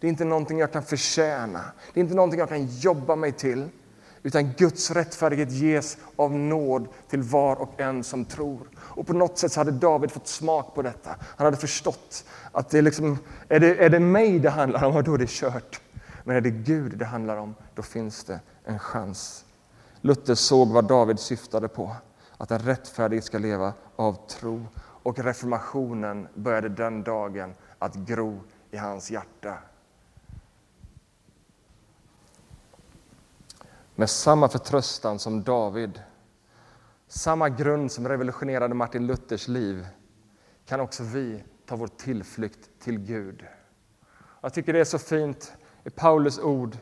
Det 0.00 0.06
är 0.06 0.08
inte 0.08 0.24
någonting 0.24 0.58
jag 0.58 0.72
kan 0.72 0.82
förtjäna, 0.82 1.64
det 1.94 2.00
är 2.00 2.02
inte 2.02 2.14
någonting 2.14 2.40
jag 2.40 2.48
kan 2.48 2.66
jobba 2.66 3.16
mig 3.16 3.32
till. 3.32 3.68
Utan 4.22 4.52
Guds 4.52 4.90
rättfärdighet 4.90 5.50
ges 5.50 5.98
av 6.16 6.32
nåd 6.32 6.88
till 7.10 7.22
var 7.22 7.56
och 7.56 7.80
en 7.80 8.04
som 8.04 8.24
tror. 8.24 8.68
Och 8.78 9.06
på 9.06 9.12
något 9.12 9.38
sätt 9.38 9.52
så 9.52 9.60
hade 9.60 9.70
David 9.72 10.10
fått 10.10 10.28
smak 10.28 10.74
på 10.74 10.82
detta. 10.82 11.10
Han 11.20 11.44
hade 11.44 11.56
förstått 11.56 12.24
att 12.52 12.70
det 12.70 12.82
liksom, 12.82 13.18
är, 13.48 13.60
det, 13.60 13.84
är 13.84 13.90
det 13.90 14.00
mig 14.00 14.38
det 14.38 14.50
handlar 14.50 14.84
om, 14.84 15.04
då 15.04 15.14
är 15.14 15.18
det 15.18 15.30
kört. 15.30 15.80
Men 16.30 16.36
är 16.36 16.40
det 16.40 16.50
Gud 16.50 16.98
det 16.98 17.04
handlar 17.04 17.36
om, 17.36 17.54
då 17.74 17.82
finns 17.82 18.24
det 18.24 18.40
en 18.64 18.78
chans. 18.78 19.44
Luther 20.00 20.34
såg 20.34 20.68
vad 20.68 20.88
David 20.88 21.18
syftade 21.18 21.68
på, 21.68 21.96
att 22.36 22.50
en 22.50 22.58
rättfärdig 22.58 23.24
ska 23.24 23.38
leva 23.38 23.72
av 23.96 24.26
tro. 24.28 24.66
Och 24.78 25.18
reformationen 25.18 26.28
började 26.34 26.68
den 26.68 27.02
dagen 27.02 27.54
att 27.78 27.94
gro 27.94 28.40
i 28.70 28.76
hans 28.76 29.10
hjärta. 29.10 29.58
Med 33.94 34.10
samma 34.10 34.48
förtröstan 34.48 35.18
som 35.18 35.42
David, 35.42 36.02
samma 37.08 37.48
grund 37.48 37.92
som 37.92 38.08
revolutionerade 38.08 38.74
Martin 38.74 39.06
Luthers 39.06 39.48
liv, 39.48 39.86
kan 40.66 40.80
också 40.80 41.02
vi 41.02 41.44
ta 41.66 41.76
vår 41.76 41.88
tillflykt 41.88 42.70
till 42.80 42.98
Gud. 42.98 43.46
Jag 44.40 44.54
tycker 44.54 44.72
det 44.72 44.80
är 44.80 44.84
så 44.84 44.98
fint 44.98 45.52
i 45.84 45.90
Paulus 45.90 46.38
ord 46.38 46.76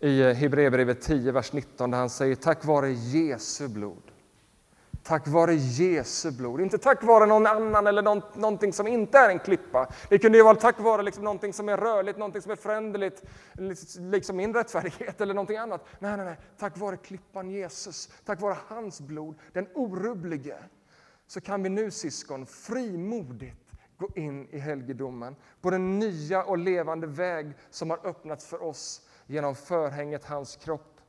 i 0.00 0.20
eh, 0.20 0.34
Hebreerbrevet 0.34 1.00
10, 1.00 1.32
vers 1.32 1.52
19, 1.52 1.90
där 1.90 1.98
han 1.98 2.10
säger 2.10 2.34
tack 2.34 2.64
vare 2.64 2.90
Jesu 2.92 3.68
blod. 3.68 4.02
Tack 5.02 5.28
vare 5.28 5.54
Jesu 5.54 6.30
blod, 6.30 6.60
inte 6.60 6.78
tack 6.78 7.02
vare 7.02 7.26
någon 7.26 7.46
annan 7.46 7.86
eller 7.86 8.02
någon, 8.02 8.22
någonting 8.34 8.72
som 8.72 8.86
inte 8.86 9.18
är 9.18 9.30
en 9.30 9.38
klippa. 9.38 9.92
Det 10.08 10.18
kunde 10.18 10.38
ju 10.38 10.44
vara 10.44 10.54
tack 10.54 10.80
vare 10.80 11.02
liksom 11.02 11.24
någonting 11.24 11.52
som 11.52 11.68
är 11.68 11.76
rörligt, 11.76 12.18
någonting 12.18 12.42
som 12.42 12.52
är 12.52 12.56
föränderligt, 12.56 13.22
liksom 13.98 14.36
min 14.36 14.54
rättfärdighet 14.54 15.20
eller 15.20 15.34
någonting 15.34 15.56
annat. 15.56 15.86
Nej, 15.98 16.16
nej, 16.16 16.26
nej, 16.26 16.36
tack 16.58 16.78
vare 16.78 16.96
klippan 16.96 17.50
Jesus, 17.50 18.08
tack 18.24 18.40
vare 18.40 18.56
hans 18.68 19.00
blod, 19.00 19.34
den 19.52 19.66
orubblige, 19.74 20.56
så 21.26 21.40
kan 21.40 21.62
vi 21.62 21.68
nu 21.68 21.90
syskon 21.90 22.46
frimodigt 22.46 23.65
gå 23.98 24.08
in 24.14 24.48
i 24.50 24.58
helgedomen 24.58 25.36
på 25.60 25.70
den 25.70 25.98
nya 25.98 26.44
och 26.44 26.58
levande 26.58 27.06
väg 27.06 27.52
som 27.70 27.90
har 27.90 28.06
öppnats 28.06 28.46
för 28.46 28.62
oss 28.62 29.08
genom 29.26 29.54
förhänget 29.54 30.24
hans 30.24 30.56
kropp. 30.56 31.00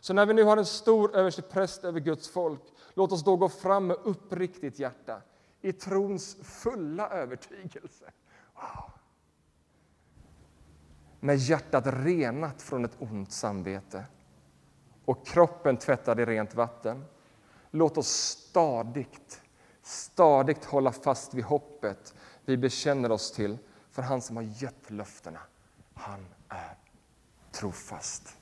Så 0.00 0.12
när 0.14 0.26
vi 0.26 0.34
nu 0.34 0.42
har 0.42 0.56
en 0.56 0.66
stor 0.66 1.16
överstepräst 1.16 1.84
över 1.84 2.00
Guds 2.00 2.28
folk, 2.28 2.62
låt 2.94 3.12
oss 3.12 3.24
då 3.24 3.36
gå 3.36 3.48
fram 3.48 3.86
med 3.86 3.96
uppriktigt 4.02 4.78
hjärta 4.78 5.22
i 5.60 5.72
trons 5.72 6.36
fulla 6.42 7.08
övertygelse. 7.08 8.04
Wow. 8.54 8.90
Med 11.20 11.36
hjärtat 11.36 11.84
renat 11.86 12.62
från 12.62 12.84
ett 12.84 12.96
ont 12.98 13.32
samvete 13.32 14.04
och 15.04 15.26
kroppen 15.26 15.76
tvättad 15.76 16.20
i 16.20 16.24
rent 16.24 16.54
vatten. 16.54 17.04
Låt 17.70 17.98
oss 17.98 18.08
stadigt, 18.08 19.42
stadigt 19.82 20.64
hålla 20.64 20.92
fast 20.92 21.34
vid 21.34 21.44
hoppet 21.44 22.14
vi 22.44 22.56
bekänner 22.56 23.12
oss 23.12 23.32
till, 23.32 23.58
för 23.90 24.02
han 24.02 24.20
som 24.20 24.36
har 24.36 24.42
gett 24.42 24.90
löftena, 24.90 25.40
han 25.94 26.26
är 26.48 26.76
trofast. 27.52 28.38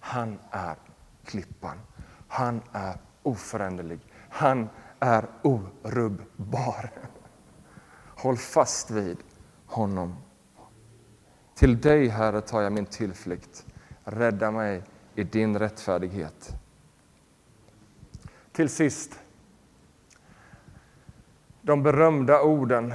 Han 0.00 0.38
är 0.50 0.76
klippan. 1.24 1.80
Han 2.28 2.62
är 2.72 2.96
oföränderlig. 3.22 4.00
Han 4.30 4.68
är 5.00 5.26
orubbar. 5.42 6.90
Håll 8.16 8.36
fast 8.36 8.90
vid 8.90 9.18
honom. 9.66 10.16
Till 11.54 11.80
dig, 11.80 12.08
Herre, 12.08 12.40
tar 12.40 12.60
jag 12.60 12.72
min 12.72 12.86
tillflykt. 12.86 13.66
Rädda 14.04 14.50
mig 14.50 14.82
i 15.14 15.24
din 15.24 15.58
rättfärdighet. 15.58 16.54
Till 18.52 18.68
sist, 18.68 19.18
de 21.62 21.82
berömda 21.82 22.42
orden 22.42 22.94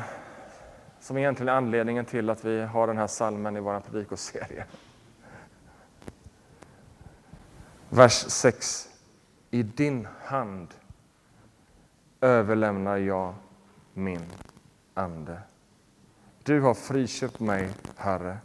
som 1.01 1.17
egentligen 1.17 1.49
är 1.49 1.53
anledningen 1.53 2.05
till 2.05 2.29
att 2.29 2.45
vi 2.45 2.61
har 2.61 2.87
den 2.87 2.97
här 2.97 3.07
salmen 3.07 3.57
i 3.57 3.59
vår 3.59 3.79
predikoserie. 3.79 4.65
Vers 7.89 8.25
6. 8.27 8.89
I 9.51 9.63
din 9.63 10.07
hand 10.21 10.67
överlämnar 12.21 12.97
jag 12.97 13.35
min 13.93 14.25
ande. 14.93 15.41
Du 16.43 16.61
har 16.61 16.73
friköpt 16.73 17.39
mig, 17.39 17.73
Herre, 17.97 18.37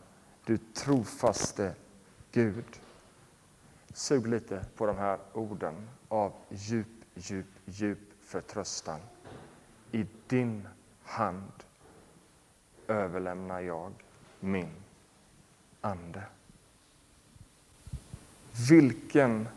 du 0.44 0.58
trofaste 0.58 1.74
Gud. 2.32 2.80
Sug 3.92 4.26
lite 4.26 4.64
på 4.76 4.86
de 4.86 4.96
här 4.96 5.18
orden 5.32 5.88
av 6.08 6.32
djup, 6.48 6.86
djup, 7.14 7.46
djup 7.64 7.98
förtröstan. 8.20 9.00
I 9.92 10.06
din 10.26 10.68
hand 11.02 11.65
överlämnar 12.88 13.60
jag 13.60 13.92
min 14.40 14.70
ande. 15.80 16.22
Vilken 18.68 19.48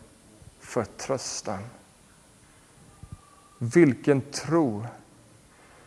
förtröstan! 0.60 1.60
Vilken 3.58 4.22
tro 4.22 4.86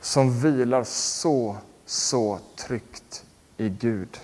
som 0.01 0.41
vilar 0.41 0.85
så, 0.85 1.57
så 1.87 2.39
tryggt 2.57 3.25
i 3.57 3.69
Gud. 3.69 4.21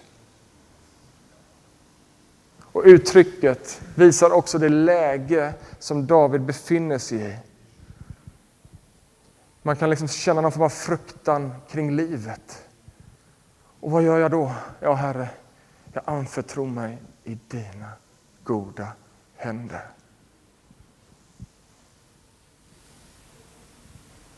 Och 2.62 2.82
uttrycket 2.84 3.80
visar 3.94 4.30
också 4.30 4.58
det 4.58 4.68
läge 4.68 5.54
som 5.78 6.06
David 6.06 6.40
befinner 6.40 6.98
sig 6.98 7.30
i. 7.30 7.36
Man 9.62 9.76
kan 9.76 9.90
liksom 9.90 10.08
känna 10.08 10.40
någon 10.40 10.52
form 10.52 10.62
av 10.62 10.68
fruktan 10.68 11.54
kring 11.70 11.96
livet. 11.96 12.67
Och 13.88 13.92
vad 13.92 14.02
gör 14.02 14.18
jag 14.18 14.30
då? 14.30 14.52
Ja, 14.80 14.94
Herre, 14.94 15.30
jag 15.92 16.02
anförtror 16.06 16.66
mig 16.66 16.98
i 17.24 17.38
dina 17.48 17.92
goda 18.44 18.92
händer. 19.36 19.90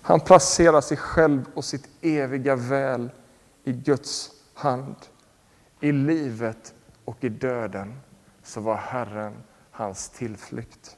Han 0.03 0.21
placerar 0.21 0.81
sig 0.81 0.97
själv 0.97 1.45
och 1.55 1.65
sitt 1.65 1.89
eviga 2.01 2.57
väl 2.57 3.11
i 3.65 3.73
Guds 3.73 4.31
hand. 4.55 4.97
I 5.81 5.93
livet 5.93 6.75
och 7.05 7.25
i 7.25 7.29
döden 7.29 8.01
så 8.43 8.61
var 8.61 8.77
Herren 8.77 9.43
hans 9.71 10.09
tillflykt. 10.09 10.97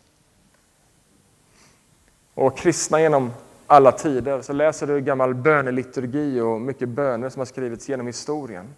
Och 2.34 2.58
kristna 2.58 3.00
genom 3.00 3.32
alla 3.72 3.92
tider 3.92 4.40
så 4.40 4.52
läser 4.52 4.86
du 4.86 5.00
gammal 5.00 5.34
böneliturgi 5.34 6.40
och 6.40 6.60
mycket 6.60 6.88
böner 6.88 7.28
som 7.28 7.40
har 7.40 7.46
skrivits 7.46 7.88
genom 7.88 8.06
historien. 8.06 8.74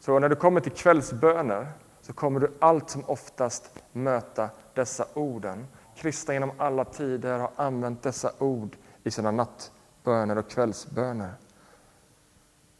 Så 0.00 0.18
när 0.18 0.28
du 0.28 0.36
kommer 0.36 0.60
till 0.60 0.72
kvällsböner 0.72 1.66
så 2.00 2.12
kommer 2.12 2.40
du 2.40 2.52
allt 2.58 2.90
som 2.90 3.04
oftast 3.04 3.82
möta 3.92 4.48
dessa 4.74 5.06
orden. 5.14 5.66
Kristna 5.96 6.34
genom 6.34 6.52
alla 6.56 6.84
tider 6.84 7.38
har 7.38 7.50
använt 7.56 8.02
dessa 8.02 8.32
ord 8.38 8.76
i 9.04 9.10
sina 9.10 9.30
nattböner 9.30 10.38
och 10.38 10.50
kvällsböner. 10.50 11.32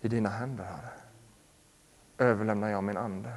I 0.01 0.09
dina 0.09 0.29
händer, 0.29 0.65
Herre, 0.65 0.91
överlämnar 2.19 2.69
jag 2.69 2.85
min 2.85 2.97
ande. 2.97 3.33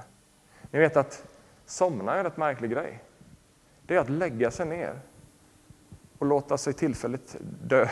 Ni 0.72 0.80
vet 0.80 0.98
att 0.98 1.24
somna 1.66 2.14
är 2.14 2.18
en 2.18 2.24
rätt 2.24 2.38
märklig 2.38 2.72
grej. 2.72 3.04
Det 3.82 3.96
är 3.96 4.00
att 4.00 4.10
lägga 4.10 4.52
sig 4.52 4.66
ner 4.66 5.00
och 6.20 6.26
låta 6.26 6.58
sig 6.58 6.74
tillfälligt 6.74 7.36
dö. 7.62 7.88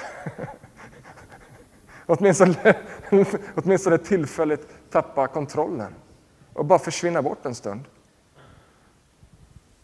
åtminstone, 2.05 2.75
åtminstone 3.55 3.97
tillfälligt 3.97 4.67
tappa 4.89 5.27
kontrollen 5.27 5.93
och 6.53 6.65
bara 6.65 6.79
försvinna 6.79 7.21
bort 7.21 7.45
en 7.45 7.55
stund. 7.55 7.83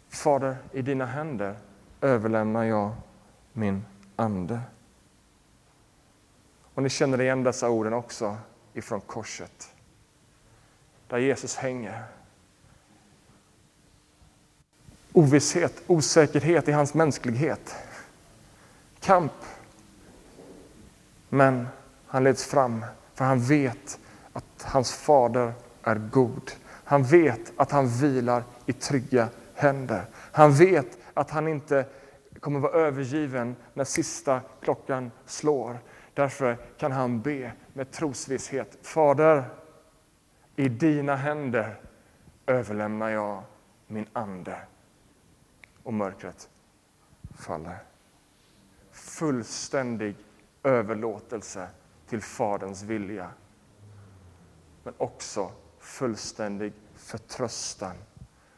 Fader, 0.09 0.57
i 0.71 0.81
dina 0.81 1.05
händer 1.05 1.55
överlämnar 2.01 2.63
jag 2.63 2.91
min 3.53 3.85
ande. 4.15 4.59
Och 6.73 6.83
ni 6.83 6.89
känner 6.89 7.21
igen 7.21 7.43
dessa 7.43 7.69
orden 7.69 7.93
också 7.93 8.37
ifrån 8.73 9.01
korset. 9.01 9.73
Där 11.07 11.17
Jesus 11.17 11.55
hänger. 11.55 12.03
Ovisshet, 15.13 15.83
osäkerhet 15.87 16.67
i 16.67 16.71
hans 16.71 16.93
mänsklighet. 16.93 17.75
Kamp. 18.99 19.33
Men 21.29 21.67
han 22.07 22.23
leds 22.23 22.45
fram 22.45 22.85
för 23.13 23.25
han 23.25 23.39
vet 23.39 23.99
att 24.33 24.63
hans 24.63 24.93
fader 24.93 25.53
är 25.83 25.95
god. 25.95 26.51
Han 26.83 27.03
vet 27.03 27.53
att 27.55 27.71
han 27.71 27.87
vilar 27.87 28.43
i 28.65 28.73
trygga 28.73 29.29
händer. 29.55 30.05
Han 30.13 30.53
vet 30.53 30.97
att 31.13 31.31
han 31.31 31.47
inte 31.47 31.85
kommer 32.39 32.59
vara 32.59 32.71
övergiven 32.71 33.55
när 33.73 33.83
sista 33.83 34.41
klockan 34.61 35.11
slår. 35.25 35.79
Därför 36.13 36.57
kan 36.77 36.91
han 36.91 37.21
be 37.21 37.51
med 37.73 37.91
trosvisshet. 37.91 38.77
Fader, 38.81 39.43
i 40.55 40.69
dina 40.69 41.15
händer 41.15 41.79
överlämnar 42.45 43.09
jag 43.09 43.43
min 43.87 44.05
ande. 44.13 44.57
Och 45.83 45.93
mörkret 45.93 46.49
faller. 47.37 47.88
Fullständig 49.19 50.15
överlåtelse 50.63 51.67
till 52.07 52.21
Faderns 52.21 52.83
vilja. 52.83 53.29
Men 54.83 54.93
också 54.97 55.51
fullständig 55.79 56.73
förtröstan 56.95 57.95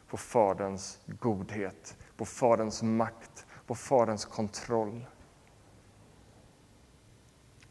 på 0.08 0.16
Faderns 0.16 0.98
godhet, 1.06 1.96
på 2.16 2.24
Faderns 2.24 2.82
makt, 2.82 3.46
på 3.66 3.74
Faderns 3.74 4.24
kontroll. 4.24 5.04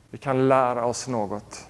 Vi 0.09 0.17
kan 0.17 0.47
lära 0.47 0.85
oss 0.85 1.07
något 1.07 1.69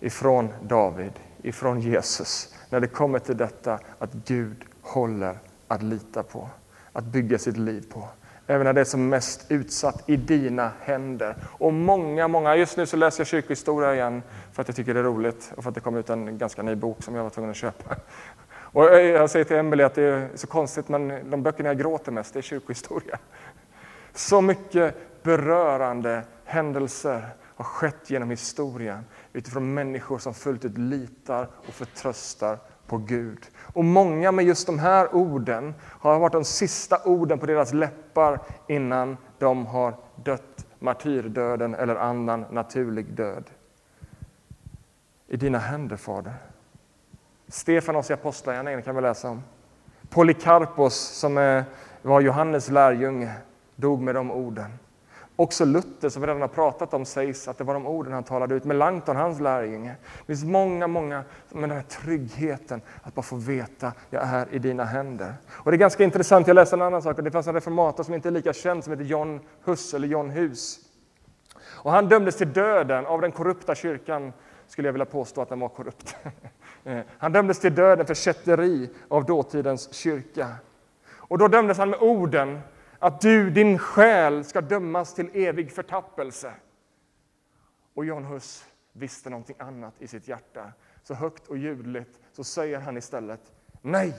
ifrån 0.00 0.48
David, 0.62 1.12
ifrån 1.42 1.80
Jesus, 1.80 2.54
när 2.70 2.80
det 2.80 2.88
kommer 2.88 3.18
till 3.18 3.36
detta 3.36 3.80
att 3.98 4.12
Gud 4.12 4.64
håller 4.82 5.38
att 5.68 5.82
lita 5.82 6.22
på, 6.22 6.50
att 6.92 7.04
bygga 7.04 7.38
sitt 7.38 7.56
liv 7.56 7.92
på. 7.92 8.08
Även 8.50 8.64
när 8.64 8.72
det 8.72 8.80
är 8.80 8.84
som 8.84 9.08
mest 9.08 9.44
utsatt 9.48 10.02
i 10.06 10.16
dina 10.16 10.72
händer. 10.80 11.36
Och 11.58 11.72
många, 11.72 12.28
många, 12.28 12.56
just 12.56 12.76
nu 12.76 12.86
så 12.86 12.96
läser 12.96 13.20
jag 13.20 13.26
kyrkohistoria 13.26 13.94
igen 13.94 14.22
för 14.52 14.62
att 14.62 14.68
jag 14.68 14.76
tycker 14.76 14.94
det 14.94 15.00
är 15.00 15.04
roligt 15.04 15.52
och 15.56 15.62
för 15.62 15.68
att 15.68 15.74
det 15.74 15.80
kom 15.80 15.96
ut 15.96 16.10
en 16.10 16.38
ganska 16.38 16.62
ny 16.62 16.74
bok 16.74 17.02
som 17.02 17.14
jag 17.14 17.22
var 17.22 17.30
tvungen 17.30 17.50
att 17.50 17.56
köpa. 17.56 17.96
Och 18.72 18.94
eh, 18.94 19.00
jag 19.00 19.30
säger 19.30 19.44
till 19.44 19.56
Emelie 19.56 19.86
att 19.86 19.94
det 19.94 20.02
är 20.02 20.28
så 20.34 20.46
konstigt, 20.46 20.88
men 20.88 21.30
de 21.30 21.42
böckerna 21.42 21.68
jag 21.68 21.78
gråter 21.78 22.12
mest, 22.12 22.32
det 22.32 22.40
är 22.40 22.42
kyrkohistoria. 22.42 23.18
Så 24.12 24.40
mycket 24.40 24.94
berörande 25.22 26.22
händelser 26.44 27.28
har 27.56 27.64
skett 27.64 28.10
genom 28.10 28.30
historien 28.30 29.04
utifrån 29.32 29.74
människor 29.74 30.18
som 30.18 30.34
fullt 30.34 30.64
ut 30.64 30.78
litar 30.78 31.48
och 31.68 31.74
förtröstar 31.74 32.58
på 32.88 32.98
Gud. 32.98 33.46
Och 33.60 33.84
många 33.84 34.32
med 34.32 34.44
just 34.44 34.66
de 34.66 34.78
här 34.78 35.14
orden 35.14 35.74
har 35.82 36.18
varit 36.18 36.32
de 36.32 36.44
sista 36.44 37.04
orden 37.04 37.38
på 37.38 37.46
deras 37.46 37.72
läppar 37.72 38.40
innan 38.66 39.16
de 39.38 39.66
har 39.66 39.94
dött 40.14 40.66
martyrdöden 40.78 41.74
eller 41.74 41.96
annan 41.96 42.44
naturlig 42.50 43.06
död. 43.06 43.44
I 45.26 45.36
dina 45.36 45.58
händer, 45.58 45.96
Fader. 45.96 46.34
Stefanos 47.48 48.10
i 48.10 48.12
Apostlagärningarna 48.12 48.82
kan 48.82 48.94
vi 48.96 49.02
läsa 49.02 49.30
om. 49.30 49.42
Polykarpos, 50.10 50.94
som 50.94 51.64
var 52.02 52.20
Johannes 52.20 52.70
lärjunge, 52.70 53.32
dog 53.76 54.00
med 54.00 54.14
de 54.14 54.30
orden. 54.30 54.78
Också 55.40 55.64
Luther, 55.64 56.08
som 56.08 56.22
vi 56.22 56.28
redan 56.28 56.40
har 56.40 56.48
pratat 56.48 56.94
om, 56.94 57.04
sägs 57.04 57.48
att 57.48 57.58
det 57.58 57.64
var 57.64 57.74
de 57.74 57.86
orden 57.86 58.12
han 58.12 58.24
talade 58.24 58.54
ut. 58.54 58.64
Melanchthon, 58.64 59.16
hans 59.16 59.40
lärjunge. 59.40 59.94
Det 60.18 60.26
finns 60.26 60.44
många, 60.44 60.86
många 60.86 61.24
med 61.48 61.62
den 61.62 61.76
här 61.76 61.82
tryggheten 61.82 62.80
att 63.02 63.14
bara 63.14 63.22
få 63.22 63.36
veta, 63.36 63.92
jag 64.10 64.22
är 64.22 64.54
i 64.54 64.58
dina 64.58 64.84
händer. 64.84 65.34
Och 65.50 65.70
det 65.70 65.76
är 65.76 65.78
ganska 65.78 66.04
intressant, 66.04 66.46
jag 66.46 66.54
läste 66.54 66.76
en 66.76 66.82
annan 66.82 67.02
sak, 67.02 67.16
det 67.16 67.30
fanns 67.30 67.46
en 67.46 67.54
reformator 67.54 68.04
som 68.04 68.14
inte 68.14 68.28
är 68.28 68.30
lika 68.30 68.52
känd, 68.52 68.84
som 68.84 68.92
heter 68.92 69.04
John 69.04 69.40
Hus, 69.64 69.94
eller 69.94 70.08
John 70.08 70.30
Hus. 70.30 70.78
Och 71.64 71.90
han 71.90 72.08
dömdes 72.08 72.36
till 72.36 72.52
döden 72.52 73.06
av 73.06 73.20
den 73.20 73.32
korrupta 73.32 73.74
kyrkan, 73.74 74.32
skulle 74.68 74.88
jag 74.88 74.92
vilja 74.92 75.06
påstå 75.06 75.42
att 75.42 75.48
den 75.48 75.60
var 75.60 75.68
korrupt. 75.68 76.16
Han 77.18 77.32
dömdes 77.32 77.60
till 77.60 77.74
döden 77.74 78.06
för 78.06 78.14
kätteri 78.14 78.90
av 79.08 79.24
dåtidens 79.24 79.94
kyrka. 79.94 80.48
Och 81.10 81.38
då 81.38 81.48
dömdes 81.48 81.78
han 81.78 81.90
med 81.90 81.98
orden 82.00 82.60
att 82.98 83.20
du, 83.20 83.50
din 83.50 83.78
själ, 83.78 84.44
ska 84.44 84.60
dömas 84.60 85.14
till 85.14 85.30
evig 85.32 85.72
förtappelse. 85.72 86.54
Och 87.94 88.04
John 88.04 88.24
Hus 88.24 88.64
visste 88.92 89.30
någonting 89.30 89.56
annat 89.58 89.94
i 89.98 90.06
sitt 90.06 90.28
hjärta. 90.28 90.72
Så 91.02 91.14
högt 91.14 91.48
och 91.48 91.58
ljudligt 91.58 92.20
så 92.32 92.44
säger 92.44 92.80
han 92.80 92.96
istället 92.96 93.52
Nej, 93.82 94.14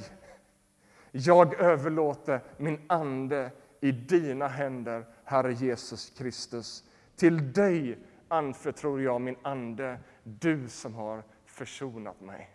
jag 1.11 1.53
överlåter 1.53 2.41
min 2.57 2.85
ande 2.87 3.51
i 3.81 3.91
dina 3.91 4.47
händer, 4.47 5.05
Herre 5.23 5.53
Jesus 5.53 6.09
Kristus. 6.17 6.83
Till 7.15 7.53
dig 7.53 7.97
anförtror 8.27 9.01
jag 9.01 9.21
min 9.21 9.37
ande, 9.41 9.99
du 10.23 10.69
som 10.69 10.95
har 10.95 11.23
försonat 11.45 12.21
mig. 12.21 12.49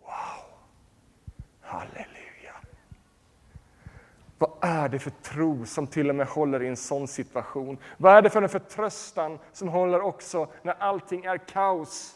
Wow! 0.00 0.58
Halleluja! 1.60 2.17
Vad 4.38 4.50
är 4.60 4.88
det 4.88 4.98
för 4.98 5.10
tro 5.10 5.66
som 5.66 5.86
till 5.86 6.08
och 6.08 6.14
med 6.14 6.26
håller 6.26 6.62
i 6.62 6.68
en 6.68 6.76
sån 6.76 7.08
situation? 7.08 7.78
Vad 7.96 8.16
är 8.16 8.22
det 8.22 8.30
för 8.30 8.42
en 8.42 8.48
förtröstan 8.48 9.38
som 9.52 9.68
håller 9.68 10.00
också 10.00 10.48
när 10.62 10.74
allting 10.78 11.24
är 11.24 11.38
kaos? 11.38 12.14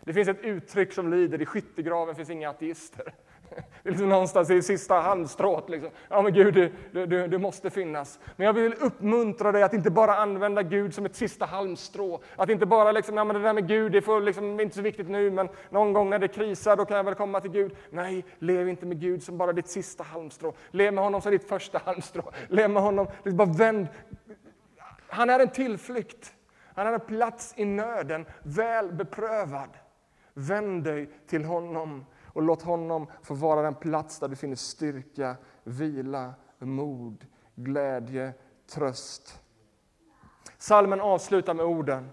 Det 0.00 0.12
finns 0.12 0.28
ett 0.28 0.40
uttryck 0.40 0.92
som 0.92 1.10
lyder 1.10 1.42
i 1.42 1.46
skyttegraven 1.46 2.14
finns 2.14 2.30
inga 2.30 2.50
ateister. 2.50 3.14
Det 3.82 3.88
är 3.88 3.90
liksom 3.90 4.08
någonstans 4.08 4.50
i 4.50 4.62
sista 4.62 4.94
halmstrået. 5.00 5.68
Liksom. 5.68 5.90
Ja, 6.08 6.22
men 6.22 6.32
Gud, 6.32 6.54
du, 6.54 7.06
du, 7.06 7.28
du 7.28 7.38
måste 7.38 7.70
finnas. 7.70 8.18
Men 8.36 8.46
jag 8.46 8.52
vill 8.52 8.74
uppmuntra 8.74 9.52
dig 9.52 9.62
att 9.62 9.74
inte 9.74 9.90
bara 9.90 10.14
använda 10.14 10.62
Gud 10.62 10.94
som 10.94 11.06
ett 11.06 11.16
sista 11.16 11.46
halmstrå. 11.46 12.20
Att 12.36 12.50
inte 12.50 12.66
bara 12.66 12.92
liksom, 12.92 13.16
ja, 13.16 13.24
men 13.24 13.36
det 13.36 13.42
där 13.42 13.52
med 13.52 13.68
Gud, 13.68 13.92
det 13.92 14.02
får 14.02 14.20
liksom 14.20 14.60
inte 14.60 14.76
så 14.76 14.82
viktigt 14.82 15.08
nu, 15.08 15.30
men 15.30 15.48
någon 15.70 15.92
gång 15.92 16.10
när 16.10 16.18
det 16.18 16.28
krisar, 16.28 16.76
då 16.76 16.84
kan 16.84 16.96
jag 16.96 17.04
väl 17.04 17.14
komma 17.14 17.40
till 17.40 17.50
Gud. 17.50 17.76
Nej, 17.90 18.24
lev 18.38 18.68
inte 18.68 18.86
med 18.86 19.00
Gud 19.00 19.22
som 19.22 19.38
bara 19.38 19.52
ditt 19.52 19.68
sista 19.68 20.04
halmstrå. 20.04 20.54
Lev 20.70 20.94
med 20.94 21.04
honom 21.04 21.22
som 21.22 21.32
ditt 21.32 21.48
första 21.48 21.80
halmstrå. 21.84 22.30
Lev 22.48 22.70
med 22.70 22.82
honom, 22.82 23.06
liksom 23.24 23.36
bara 23.36 23.52
vänd. 23.52 23.88
Han 25.08 25.30
är 25.30 25.40
en 25.40 25.50
tillflykt. 25.50 26.34
Han 26.74 26.86
är 26.86 26.92
en 26.92 27.00
plats 27.00 27.54
i 27.56 27.64
nöden, 27.64 28.26
väl 28.42 28.92
beprövad. 28.92 29.68
Vänd 30.34 30.84
dig 30.84 31.10
till 31.26 31.44
honom 31.44 32.06
och 32.32 32.42
låt 32.42 32.62
honom 32.62 33.06
få 33.22 33.34
vara 33.34 33.62
den 33.62 33.74
plats 33.74 34.18
där 34.18 34.28
du 34.28 34.36
finner 34.36 34.56
styrka, 34.56 35.36
vila, 35.64 36.34
mod, 36.58 37.26
glädje, 37.54 38.32
tröst. 38.66 39.40
Salmen 40.58 41.00
avslutar 41.00 41.54
med 41.54 41.64
orden 41.64 42.10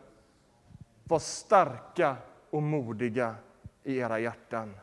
Var 1.03 1.19
starka 1.19 2.15
och 2.49 2.63
modiga 2.63 3.35
i 3.83 3.97
era 3.97 4.19
hjärtan. 4.19 4.77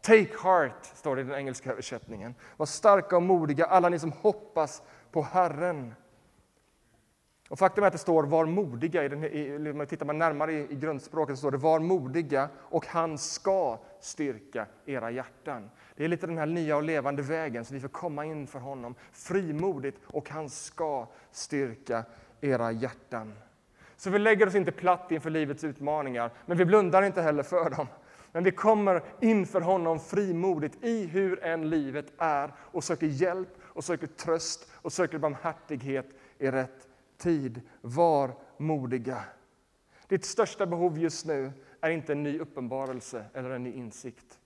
Take 0.00 0.34
heart, 0.42 0.84
står 0.84 1.16
det 1.16 1.22
i 1.22 1.24
den 1.24 1.34
engelska 1.34 1.72
översättningen. 1.72 2.34
Var 2.56 2.66
starka 2.66 3.16
och 3.16 3.22
modiga, 3.22 3.66
alla 3.66 3.88
ni 3.88 3.98
som 3.98 4.12
hoppas 4.12 4.82
på 5.12 5.22
Herren. 5.22 5.94
Och 7.48 7.58
faktum 7.58 7.84
är 7.84 7.86
att 7.86 7.92
det 7.92 7.98
står 7.98 8.24
var 8.24 8.46
modiga, 8.46 9.04
i 9.04 9.08
den, 9.08 9.24
i, 9.24 9.70
om 9.70 9.78
man 9.78 9.86
tittar 9.86 10.06
man 10.06 10.18
närmare 10.18 10.52
i, 10.52 10.66
i 10.70 10.74
grundspråket 10.74 11.36
så 11.36 11.38
står 11.38 11.50
det 11.50 11.56
var 11.56 11.80
modiga 11.80 12.48
och 12.58 12.86
han 12.86 13.18
ska 13.18 13.78
styrka 14.00 14.66
era 14.86 15.10
hjärtan. 15.10 15.70
Det 15.96 16.04
är 16.04 16.08
lite 16.08 16.26
den 16.26 16.38
här 16.38 16.46
nya 16.46 16.76
och 16.76 16.82
levande 16.82 17.22
vägen 17.22 17.64
så 17.64 17.74
vi 17.74 17.80
får 17.80 17.88
komma 17.88 18.24
in 18.24 18.46
för 18.46 18.58
honom 18.58 18.94
frimodigt 19.12 19.96
och 20.04 20.30
han 20.30 20.50
ska 20.50 21.06
styrka 21.30 22.04
era 22.40 22.72
hjärtan. 22.72 23.34
Så 23.96 24.10
vi 24.10 24.18
lägger 24.18 24.46
oss 24.46 24.54
inte 24.54 24.72
platt 24.72 25.12
inför 25.12 25.30
livets 25.30 25.64
utmaningar, 25.64 26.30
men 26.46 26.58
vi 26.58 26.64
blundar 26.64 27.02
inte 27.02 27.22
heller 27.22 27.42
för 27.42 27.70
dem. 27.70 27.86
Men 28.32 28.44
vi 28.44 28.50
kommer 28.50 29.02
inför 29.20 29.60
honom 29.60 30.00
frimodigt 30.00 30.84
i 30.84 31.06
hur 31.06 31.44
än 31.44 31.70
livet 31.70 32.12
är 32.18 32.52
och 32.58 32.84
söker 32.84 33.06
hjälp 33.06 33.48
och 33.62 33.84
söker 33.84 34.06
tröst 34.06 34.70
och 34.74 34.92
söker 34.92 35.18
barmhärtighet 35.18 36.06
i 36.38 36.50
rätt 36.50 36.87
tid. 37.18 37.60
Var 37.80 38.34
modiga. 38.56 39.24
Ditt 40.08 40.24
största 40.24 40.66
behov 40.66 40.98
just 40.98 41.26
nu 41.26 41.52
är 41.80 41.90
inte 41.90 42.12
en 42.12 42.22
ny 42.22 42.38
uppenbarelse 42.38 43.24
eller 43.34 43.50
en 43.50 43.62
ny 43.62 43.72
insikt. 43.72 44.40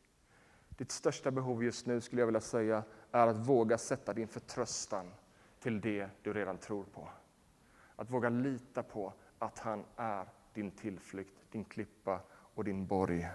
Ditt 0.69 0.93
största 0.93 1.31
behov 1.31 1.65
just 1.65 1.87
nu 1.87 2.01
skulle 2.01 2.23
jag 2.23 2.27
vilja 2.27 2.41
säga 2.41 2.83
är 3.13 3.27
att 3.27 3.37
våga 3.37 3.79
sätta 3.79 4.13
din 4.13 4.29
förtröstan 4.29 5.13
till 5.61 5.81
det 5.81 6.09
du 6.23 6.33
redan 6.33 6.59
tror 6.59 6.85
på. 6.85 7.09
Att 7.97 8.11
våga 8.11 8.29
lita 8.29 8.83
på 8.83 9.13
att 9.39 9.59
han 9.59 9.85
är 9.97 10.27
din 10.55 10.71
tillflykt, 10.71 11.35
din 11.51 11.65
klippa 11.65 12.21
och 12.31 12.65
din 12.65 12.87
borg. 12.87 13.29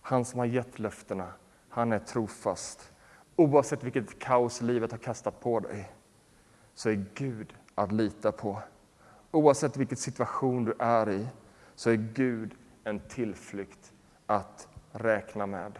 Han 0.00 0.24
som 0.24 0.38
har 0.38 0.46
gett 0.46 0.78
löftena, 0.78 1.32
han 1.68 1.92
är 1.92 1.98
trofast. 1.98 2.92
Oavsett 3.36 3.84
vilket 3.84 4.18
kaos 4.18 4.62
livet 4.62 4.90
har 4.90 4.98
kastat 4.98 5.40
på 5.40 5.60
dig 5.60 5.95
så 6.76 6.90
är 6.90 7.04
Gud 7.14 7.54
att 7.74 7.92
lita 7.92 8.32
på. 8.32 8.62
Oavsett 9.30 9.76
vilken 9.76 9.96
situation 9.96 10.64
du 10.64 10.74
är 10.78 11.10
i 11.10 11.26
så 11.74 11.90
är 11.90 11.94
Gud 11.94 12.54
en 12.84 13.00
tillflykt 13.00 13.92
att 14.26 14.68
räkna 14.92 15.46
med. 15.46 15.78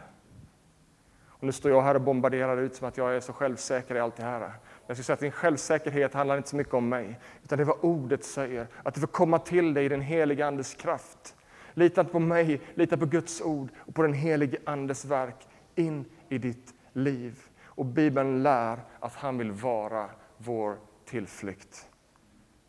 Och 1.28 1.44
nu 1.44 1.52
står 1.52 1.70
jag 1.70 1.82
här 1.82 1.94
och 1.94 2.00
bombarderar 2.00 2.56
ut 2.56 2.74
som 2.74 2.88
att 2.88 2.96
jag 2.96 3.16
är 3.16 3.20
så 3.20 3.32
självsäker 3.32 3.94
i 3.94 4.00
allt 4.00 4.16
det 4.16 4.22
här. 4.22 4.40
Jag 4.86 4.96
skulle 4.96 5.04
säga 5.04 5.14
att 5.14 5.20
din 5.20 5.30
självsäkerhet 5.30 6.14
handlar 6.14 6.36
inte 6.36 6.48
så 6.48 6.56
mycket 6.56 6.74
om 6.74 6.88
mig, 6.88 7.20
utan 7.44 7.58
det 7.58 7.62
är 7.62 7.66
vad 7.66 7.84
ordet 7.84 8.24
säger. 8.24 8.66
Att 8.82 8.94
du 8.94 9.00
får 9.00 9.06
komma 9.06 9.38
till 9.38 9.74
dig 9.74 9.84
i 9.84 9.88
den 9.88 10.00
heliga 10.00 10.46
Andes 10.46 10.74
kraft. 10.74 11.34
Lita 11.74 12.00
inte 12.00 12.12
på 12.12 12.18
mig, 12.18 12.60
lita 12.74 12.96
på 12.96 13.06
Guds 13.06 13.40
ord 13.40 13.68
och 13.76 13.94
på 13.94 14.02
den 14.02 14.12
helige 14.12 14.58
Andes 14.64 15.04
verk 15.04 15.48
in 15.74 16.04
i 16.28 16.38
ditt 16.38 16.74
liv. 16.92 17.40
Och 17.64 17.84
Bibeln 17.84 18.42
lär 18.42 18.78
att 19.00 19.14
han 19.14 19.38
vill 19.38 19.52
vara 19.52 20.10
vår 20.38 20.76
tillflykt. 21.04 21.88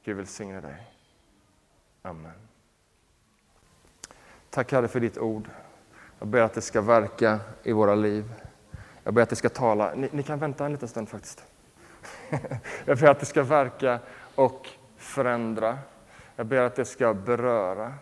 Gud 0.03 0.17
välsigne 0.17 0.61
dig. 0.61 0.87
Amen. 2.01 2.31
Tack 4.49 4.71
Herre 4.71 4.87
för 4.87 4.99
ditt 4.99 5.17
ord. 5.17 5.49
Jag 6.19 6.27
ber 6.27 6.41
att 6.41 6.53
det 6.53 6.61
ska 6.61 6.81
verka 6.81 7.39
i 7.63 7.71
våra 7.71 7.95
liv. 7.95 8.33
Jag 9.03 9.13
ber 9.13 9.21
att 9.21 9.29
det 9.29 9.35
ska 9.35 9.49
tala. 9.49 9.93
Ni, 9.95 10.09
ni 10.11 10.23
kan 10.23 10.39
vänta 10.39 10.65
en 10.65 10.71
liten 10.71 10.87
stund 10.87 11.09
faktiskt. 11.09 11.45
Jag 12.85 12.97
ber 12.97 13.07
att 13.07 13.19
det 13.19 13.25
ska 13.25 13.43
verka 13.43 13.99
och 14.35 14.69
förändra. 14.97 15.79
Jag 16.35 16.45
ber 16.45 16.61
att 16.61 16.75
det 16.75 16.85
ska 16.85 17.13
beröra. 17.13 17.93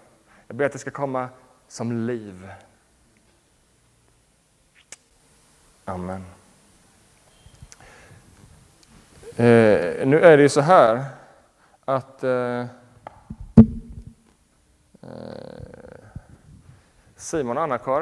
Jag 0.48 0.58
ber 0.58 0.66
att 0.66 0.72
det 0.72 0.80
ska 0.80 0.92
komma 0.92 1.30
som 1.68 1.92
liv. 1.92 2.52
Amen. 5.86 6.26
Eh, 9.38 10.08
nu 10.08 10.20
är 10.20 10.38
det 10.38 10.44
ju 10.44 10.50
så 10.50 10.62
här 10.62 11.04
att 11.86 12.24
eh, 12.24 12.60
eh 12.62 12.68
Simon 17.16 17.58
och 17.58 17.64
Anna-Karin 17.64 17.94